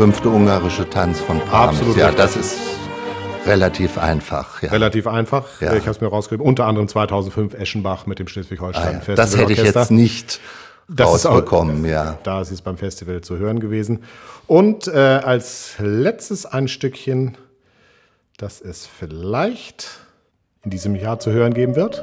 Fünfte 0.01 0.31
ungarische 0.31 0.89
Tanz 0.89 1.21
von 1.21 1.39
Brahms. 1.41 1.77
Absolut. 1.77 1.99
Ja, 1.99 2.11
das 2.11 2.35
ist 2.35 2.59
relativ 3.45 3.99
einfach. 3.99 4.63
Ja. 4.63 4.71
Relativ 4.71 5.07
einfach. 5.07 5.61
Ja. 5.61 5.75
Ich 5.75 5.83
habe 5.83 5.91
es 5.91 6.01
mir 6.01 6.07
rausgegeben. 6.07 6.47
Unter 6.47 6.65
anderem 6.65 6.89
2005 6.89 7.53
Eschenbach 7.53 8.07
mit 8.07 8.19
dem 8.19 8.27
Schleswig-Holstein 8.27 8.83
ah, 8.83 8.93
ja. 8.93 9.01
Festival. 9.01 9.17
Das 9.17 9.37
hätte 9.37 9.53
ich 9.53 9.63
jetzt 9.63 9.91
nicht 9.91 10.41
das 10.89 11.07
rausbekommen. 11.07 11.85
Ist 11.85 11.91
auch, 11.91 11.93
ja. 11.93 12.19
Da 12.23 12.41
ist 12.41 12.51
es 12.51 12.63
beim 12.63 12.79
Festival 12.79 13.21
zu 13.21 13.37
hören 13.37 13.61
gewesen. 13.61 14.05
Und 14.47 14.89
äh, 14.89 14.97
als 14.97 15.75
letztes 15.77 16.47
ein 16.47 16.69
Stückchen, 16.69 17.37
das 18.39 18.63
es 18.63 18.87
vielleicht 18.87 19.87
in 20.65 20.71
diesem 20.71 20.95
Jahr 20.95 21.19
zu 21.19 21.31
hören 21.31 21.53
geben 21.53 21.77
wird. 21.77 22.03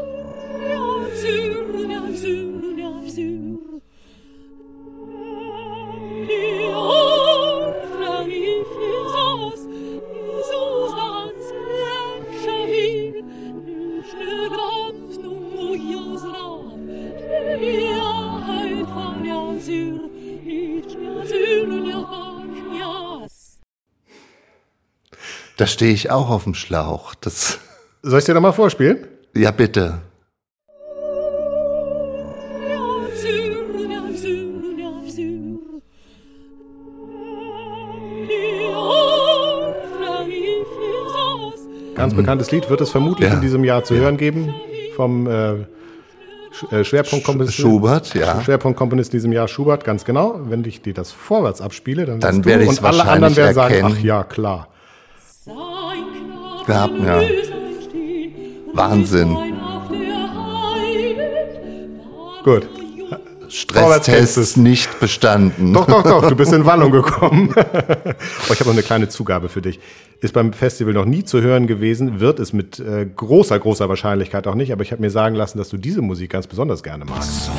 Da 25.68 25.72
stehe 25.72 25.92
ich 25.92 26.10
auch 26.12 26.30
auf 26.30 26.46
dem 26.46 26.54
Schlauch. 26.54 27.14
Das 27.16 27.60
Soll 28.02 28.20
ich 28.20 28.26
dir 28.26 28.34
nochmal 28.34 28.54
vorspielen? 28.54 29.06
Ja, 29.36 29.52
bitte. 29.52 30.00
Ganz 41.96 42.14
bekanntes 42.14 42.50
Lied 42.52 42.70
wird 42.70 42.80
es 42.80 42.90
vermutlich 42.90 43.28
ja. 43.28 43.36
in 43.36 43.42
diesem 43.42 43.66
Jahr 43.66 43.84
zu 43.84 43.94
ja. 43.94 44.04
hören 44.04 44.16
geben 44.16 44.56
vom 44.96 45.28
äh, 45.28 45.52
äh 46.72 46.86
Schwerpunktkomponisten. 46.86 47.62
Schubert, 47.62 48.14
ja. 48.14 48.42
Schwerpunktkomponist 48.42 49.12
in 49.12 49.18
diesem 49.18 49.34
Jahr 49.34 49.50
Schubert, 49.50 49.84
ganz 49.84 50.06
genau. 50.06 50.40
Wenn 50.46 50.64
ich 50.64 50.82
dir 50.82 50.94
das 50.94 51.12
vorwärts 51.12 51.60
abspiele, 51.60 52.06
dann, 52.06 52.22
dann 52.22 52.46
werde 52.46 52.64
ich 52.64 52.70
und 52.70 52.84
alle 52.86 53.04
anderen 53.04 53.36
werden 53.36 53.54
sagen, 53.54 53.82
ach 53.84 54.00
ja, 54.00 54.24
klar 54.24 54.70
gehabt, 56.68 56.94
ja. 57.04 57.22
Wahnsinn. 58.74 59.36
Gut. 62.44 62.68
Stresstest 63.50 64.38
ist 64.38 64.58
nicht 64.58 65.00
bestanden. 65.00 65.74
Doch, 65.74 65.88
doch, 65.88 66.04
doch, 66.04 66.28
du 66.28 66.36
bist 66.36 66.52
in 66.54 66.66
Wallung 66.66 66.92
gekommen. 67.02 67.54
oh, 67.58 68.54
ich 68.54 68.60
habe 68.60 68.66
noch 68.66 68.74
eine 68.74 68.84
kleine 68.84 69.08
Zugabe 69.10 69.50
für 69.50 69.62
dich. 69.62 69.80
Ist 70.20 70.34
beim 70.34 70.52
Festival 70.54 70.94
noch 70.94 71.06
nie 71.06 71.24
zu 71.24 71.42
hören 71.42 71.66
gewesen, 71.66 72.20
wird 72.20 72.40
es 72.40 72.52
mit 72.52 72.80
äh, 72.80 73.06
großer, 73.06 73.58
großer 73.58 73.88
Wahrscheinlichkeit 73.88 74.48
auch 74.48 74.56
nicht, 74.56 74.72
aber 74.72 74.84
ich 74.84 74.92
habe 74.92 75.02
mir 75.02 75.12
sagen 75.12 75.36
lassen, 75.36 75.58
dass 75.58 75.70
du 75.70 75.78
diese 75.78 76.02
Musik 76.02 76.32
ganz 76.32 76.46
besonders 76.48 76.84
gerne 76.84 77.06
magst. 77.06 77.50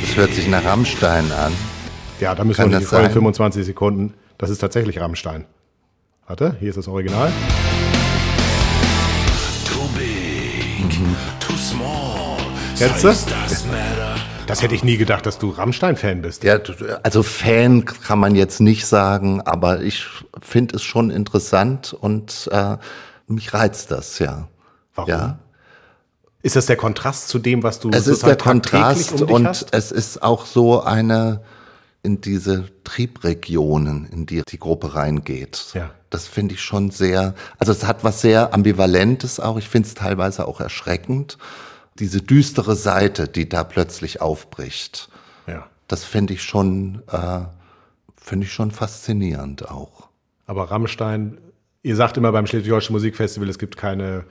Das 0.00 0.16
hört 0.16 0.30
sich 0.32 0.48
nach 0.48 0.64
Rammstein 0.64 1.32
an. 1.32 1.52
Ja, 2.20 2.34
da 2.34 2.44
müssen 2.44 2.62
Kann 2.62 2.70
wir 2.70 2.78
nicht 2.78 2.88
vorhin 2.88 3.10
25 3.10 3.64
Sekunden. 3.64 4.14
Das 4.38 4.50
ist 4.50 4.58
tatsächlich 4.58 5.00
Rammstein. 5.00 5.46
Warte, 6.26 6.56
hier 6.60 6.70
ist 6.70 6.76
das 6.76 6.88
Original. 6.88 7.30
Too 9.66 9.88
big, 9.96 10.90
too 11.40 11.56
small. 11.56 12.36
Kennst 12.78 13.04
du? 13.04 13.12
Das 14.46 14.62
hätte 14.62 14.74
ich 14.74 14.84
nie 14.84 14.96
gedacht, 14.96 15.26
dass 15.26 15.38
du 15.38 15.50
Rammstein-Fan 15.50 16.22
bist. 16.22 16.44
Ja, 16.44 16.58
also 17.02 17.22
Fan 17.22 17.84
kann 17.84 18.18
man 18.18 18.34
jetzt 18.34 18.60
nicht 18.60 18.86
sagen, 18.86 19.40
aber 19.40 19.80
ich 19.80 20.06
finde 20.40 20.76
es 20.76 20.82
schon 20.82 21.10
interessant 21.10 21.94
und 21.98 22.48
äh, 22.52 22.76
mich 23.26 23.54
reizt 23.54 23.90
das, 23.90 24.18
ja. 24.18 24.48
Warum? 24.94 25.10
Ja. 25.10 25.38
Ist 26.42 26.56
das 26.56 26.66
der 26.66 26.76
Kontrast 26.76 27.28
zu 27.28 27.38
dem, 27.38 27.62
was 27.62 27.80
du 27.80 27.90
Es 27.90 28.06
ist 28.06 28.24
der 28.24 28.36
Kontrast 28.36 29.22
um 29.22 29.30
und 29.30 29.48
hast? 29.48 29.68
es 29.72 29.90
ist 29.90 30.22
auch 30.22 30.44
so 30.44 30.82
eine 30.82 31.40
in 32.04 32.20
diese 32.20 32.66
Triebregionen, 32.84 34.06
in 34.06 34.26
die 34.26 34.42
die 34.46 34.58
Gruppe 34.58 34.94
reingeht. 34.94 35.72
Ja. 35.74 35.90
Das 36.10 36.28
finde 36.28 36.54
ich 36.54 36.60
schon 36.60 36.90
sehr, 36.90 37.34
also 37.58 37.72
es 37.72 37.84
hat 37.84 38.04
was 38.04 38.20
sehr 38.20 38.52
Ambivalentes 38.54 39.40
auch. 39.40 39.56
Ich 39.56 39.68
finde 39.68 39.88
es 39.88 39.94
teilweise 39.94 40.46
auch 40.46 40.60
erschreckend. 40.60 41.38
Diese 41.98 42.20
düstere 42.20 42.76
Seite, 42.76 43.26
die 43.26 43.48
da 43.48 43.64
plötzlich 43.64 44.20
aufbricht. 44.20 45.08
Ja. 45.46 45.66
Das 45.88 46.04
finde 46.04 46.34
ich 46.34 46.42
schon, 46.42 47.02
äh, 47.10 47.40
finde 48.16 48.46
ich 48.46 48.52
schon 48.52 48.70
faszinierend 48.70 49.68
auch. 49.70 50.08
Aber 50.46 50.70
Rammstein, 50.70 51.38
ihr 51.82 51.96
sagt 51.96 52.18
immer 52.18 52.32
beim 52.32 52.46
Schleswig-Holstein 52.46 52.92
Musikfestival, 52.92 53.48
es 53.48 53.58
gibt 53.58 53.78
keine 53.78 54.24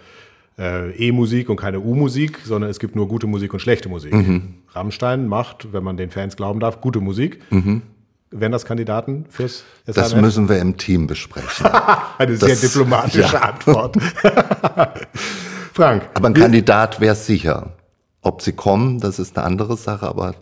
äh, 0.59 0.91
E-Musik 0.91 1.49
und 1.49 1.55
keine 1.55 1.79
U-Musik, 1.79 2.39
sondern 2.45 2.69
es 2.69 2.79
gibt 2.79 2.95
nur 2.95 3.07
gute 3.07 3.25
Musik 3.25 3.53
und 3.53 3.59
schlechte 3.59 3.89
Musik. 3.89 4.13
Mhm. 4.13 4.62
Rammstein 4.75 5.27
macht, 5.27 5.73
wenn 5.73 5.83
man 5.83 5.97
den 5.97 6.09
Fans 6.09 6.35
glauben 6.35 6.59
darf, 6.59 6.81
gute 6.81 6.99
Musik. 6.99 7.41
Mhm. 7.51 7.83
Wären 8.31 8.51
das 8.51 8.65
Kandidaten 8.65 9.25
fürs 9.29 9.63
SANF? 9.85 9.95
Das 9.95 10.15
müssen 10.15 10.49
wir 10.49 10.59
im 10.59 10.77
Team 10.77 11.05
besprechen. 11.05 11.67
Eine 12.17 12.35
das, 12.35 12.59
sehr 12.59 12.69
diplomatische 12.69 13.33
ja. 13.33 13.41
Antwort. 13.41 13.95
Frank. 15.73 16.09
Aber 16.15 16.27
ein 16.27 16.33
Kandidat 16.33 16.99
wäre 16.99 17.15
sicher. 17.15 17.73
Ob 18.21 18.41
sie 18.41 18.53
kommen, 18.53 18.99
das 18.99 19.19
ist 19.19 19.37
eine 19.37 19.45
andere 19.45 19.77
Sache, 19.77 20.07
aber. 20.07 20.35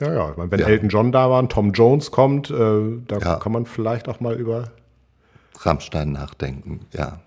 Ja, 0.00 0.12
ja. 0.12 0.34
Wenn 0.36 0.60
ja. 0.60 0.66
Elton 0.66 0.88
John 0.88 1.12
da 1.12 1.28
war 1.28 1.40
und 1.40 1.50
Tom 1.50 1.72
Jones 1.72 2.10
kommt, 2.10 2.50
äh, 2.50 2.54
da 3.06 3.18
ja. 3.18 3.36
kann 3.36 3.52
man 3.52 3.66
vielleicht 3.66 4.08
auch 4.08 4.20
mal 4.20 4.34
über 4.34 4.70
Rammstein 5.60 6.12
nachdenken, 6.12 6.86
ja. 6.92 7.20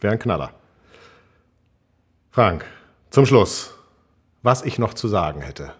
Wäre 0.00 0.12
ein 0.12 0.18
Knaller. 0.18 0.50
Frank, 2.30 2.64
zum 3.10 3.26
Schluss, 3.26 3.74
was 4.48 4.62
ich 4.62 4.78
noch 4.78 4.94
zu 4.94 5.08
sagen 5.08 5.42
hätte. 5.42 5.74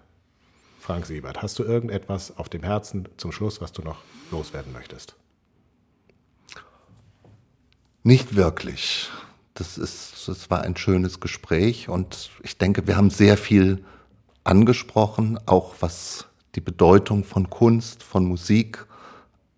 Frank 0.79 1.07
Siebert, 1.07 1.41
hast 1.41 1.59
du 1.59 1.63
irgendetwas 1.63 2.37
auf 2.37 2.51
dem 2.51 2.63
Herzen 2.63 3.09
zum 3.17 3.33
Schluss, 3.33 3.63
was 3.63 3.73
du 3.73 3.81
noch 3.81 3.97
loswerden 4.31 4.75
möchtest? 4.75 5.17
Nicht 8.03 8.37
wirklich. 8.37 9.09
Das, 9.55 9.79
ist, 9.79 10.29
das 10.29 10.51
war 10.51 10.61
ein 10.61 10.77
schönes 10.77 11.19
Gespräch 11.19 11.89
und 11.89 12.29
ich 12.43 12.59
denke, 12.59 12.87
wir 12.87 12.99
haben 12.99 13.09
sehr 13.09 13.39
viel 13.39 13.83
angesprochen, 14.45 15.41
auch 15.47 15.77
was 15.81 16.27
die 16.55 16.61
Bedeutung 16.61 17.25
von 17.25 17.49
Kunst, 17.49 18.03
von 18.03 18.27
Musik 18.27 18.85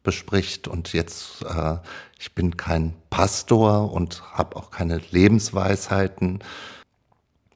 bespricht. 0.05 0.69
Und 0.69 0.93
jetzt, 0.93 1.43
äh, 1.43 1.79
ich 2.17 2.33
bin 2.37 2.57
kein 2.57 2.95
Pastor 3.11 3.93
und 3.93 4.23
habe 4.35 4.55
auch 4.55 4.71
keine 4.71 4.99
Lebensweisheiten. 5.11 6.45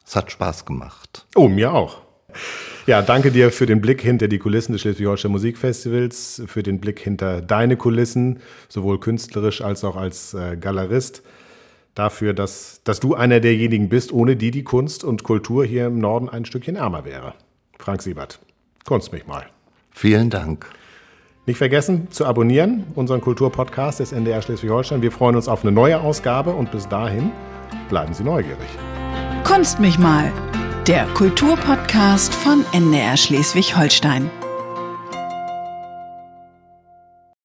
Es 0.06 0.16
hat 0.16 0.30
Spaß 0.30 0.64
gemacht. 0.64 1.26
Oh, 1.34 1.48
mir 1.48 1.72
auch. 1.72 1.98
Ja, 2.86 3.00
danke 3.00 3.30
dir 3.30 3.50
für 3.50 3.66
den 3.66 3.80
Blick 3.80 4.02
hinter 4.02 4.28
die 4.28 4.38
Kulissen 4.38 4.72
des 4.72 4.82
Schleswig-Holstein 4.82 5.30
Musikfestivals, 5.30 6.42
für 6.46 6.62
den 6.62 6.80
Blick 6.80 7.00
hinter 7.00 7.40
deine 7.40 7.76
Kulissen, 7.76 8.40
sowohl 8.68 9.00
künstlerisch 9.00 9.62
als 9.62 9.84
auch 9.84 9.96
als 9.96 10.34
äh, 10.34 10.56
Galerist. 10.56 11.22
Dafür, 11.94 12.34
dass, 12.34 12.82
dass 12.84 13.00
du 13.00 13.14
einer 13.14 13.40
derjenigen 13.40 13.88
bist, 13.88 14.12
ohne 14.12 14.36
die 14.36 14.50
die 14.50 14.64
Kunst 14.64 15.04
und 15.04 15.22
Kultur 15.22 15.64
hier 15.64 15.86
im 15.86 15.98
Norden 15.98 16.28
ein 16.28 16.44
Stückchen 16.44 16.76
ärmer 16.76 17.04
wäre. 17.04 17.34
Frank 17.78 18.02
Siebert, 18.02 18.40
kunst 18.84 19.12
mich 19.12 19.26
mal. 19.26 19.46
Vielen 19.92 20.28
Dank. 20.28 20.66
Nicht 21.46 21.58
vergessen 21.58 22.10
zu 22.10 22.26
abonnieren, 22.26 22.84
unseren 22.94 23.20
Kulturpodcast 23.20 24.00
des 24.00 24.12
NDR 24.12 24.42
Schleswig-Holstein. 24.42 25.02
Wir 25.02 25.12
freuen 25.12 25.36
uns 25.36 25.46
auf 25.46 25.62
eine 25.62 25.72
neue 25.72 26.00
Ausgabe 26.00 26.50
und 26.50 26.70
bis 26.72 26.88
dahin 26.88 27.30
bleiben 27.88 28.12
Sie 28.12 28.24
neugierig. 28.24 28.68
Kunst 29.44 29.78
mich 29.78 29.98
mal, 29.98 30.32
der 30.86 31.04
Kulturpodcast 31.08 32.34
von 32.34 32.64
NDR 32.72 33.16
Schleswig-Holstein. 33.16 34.30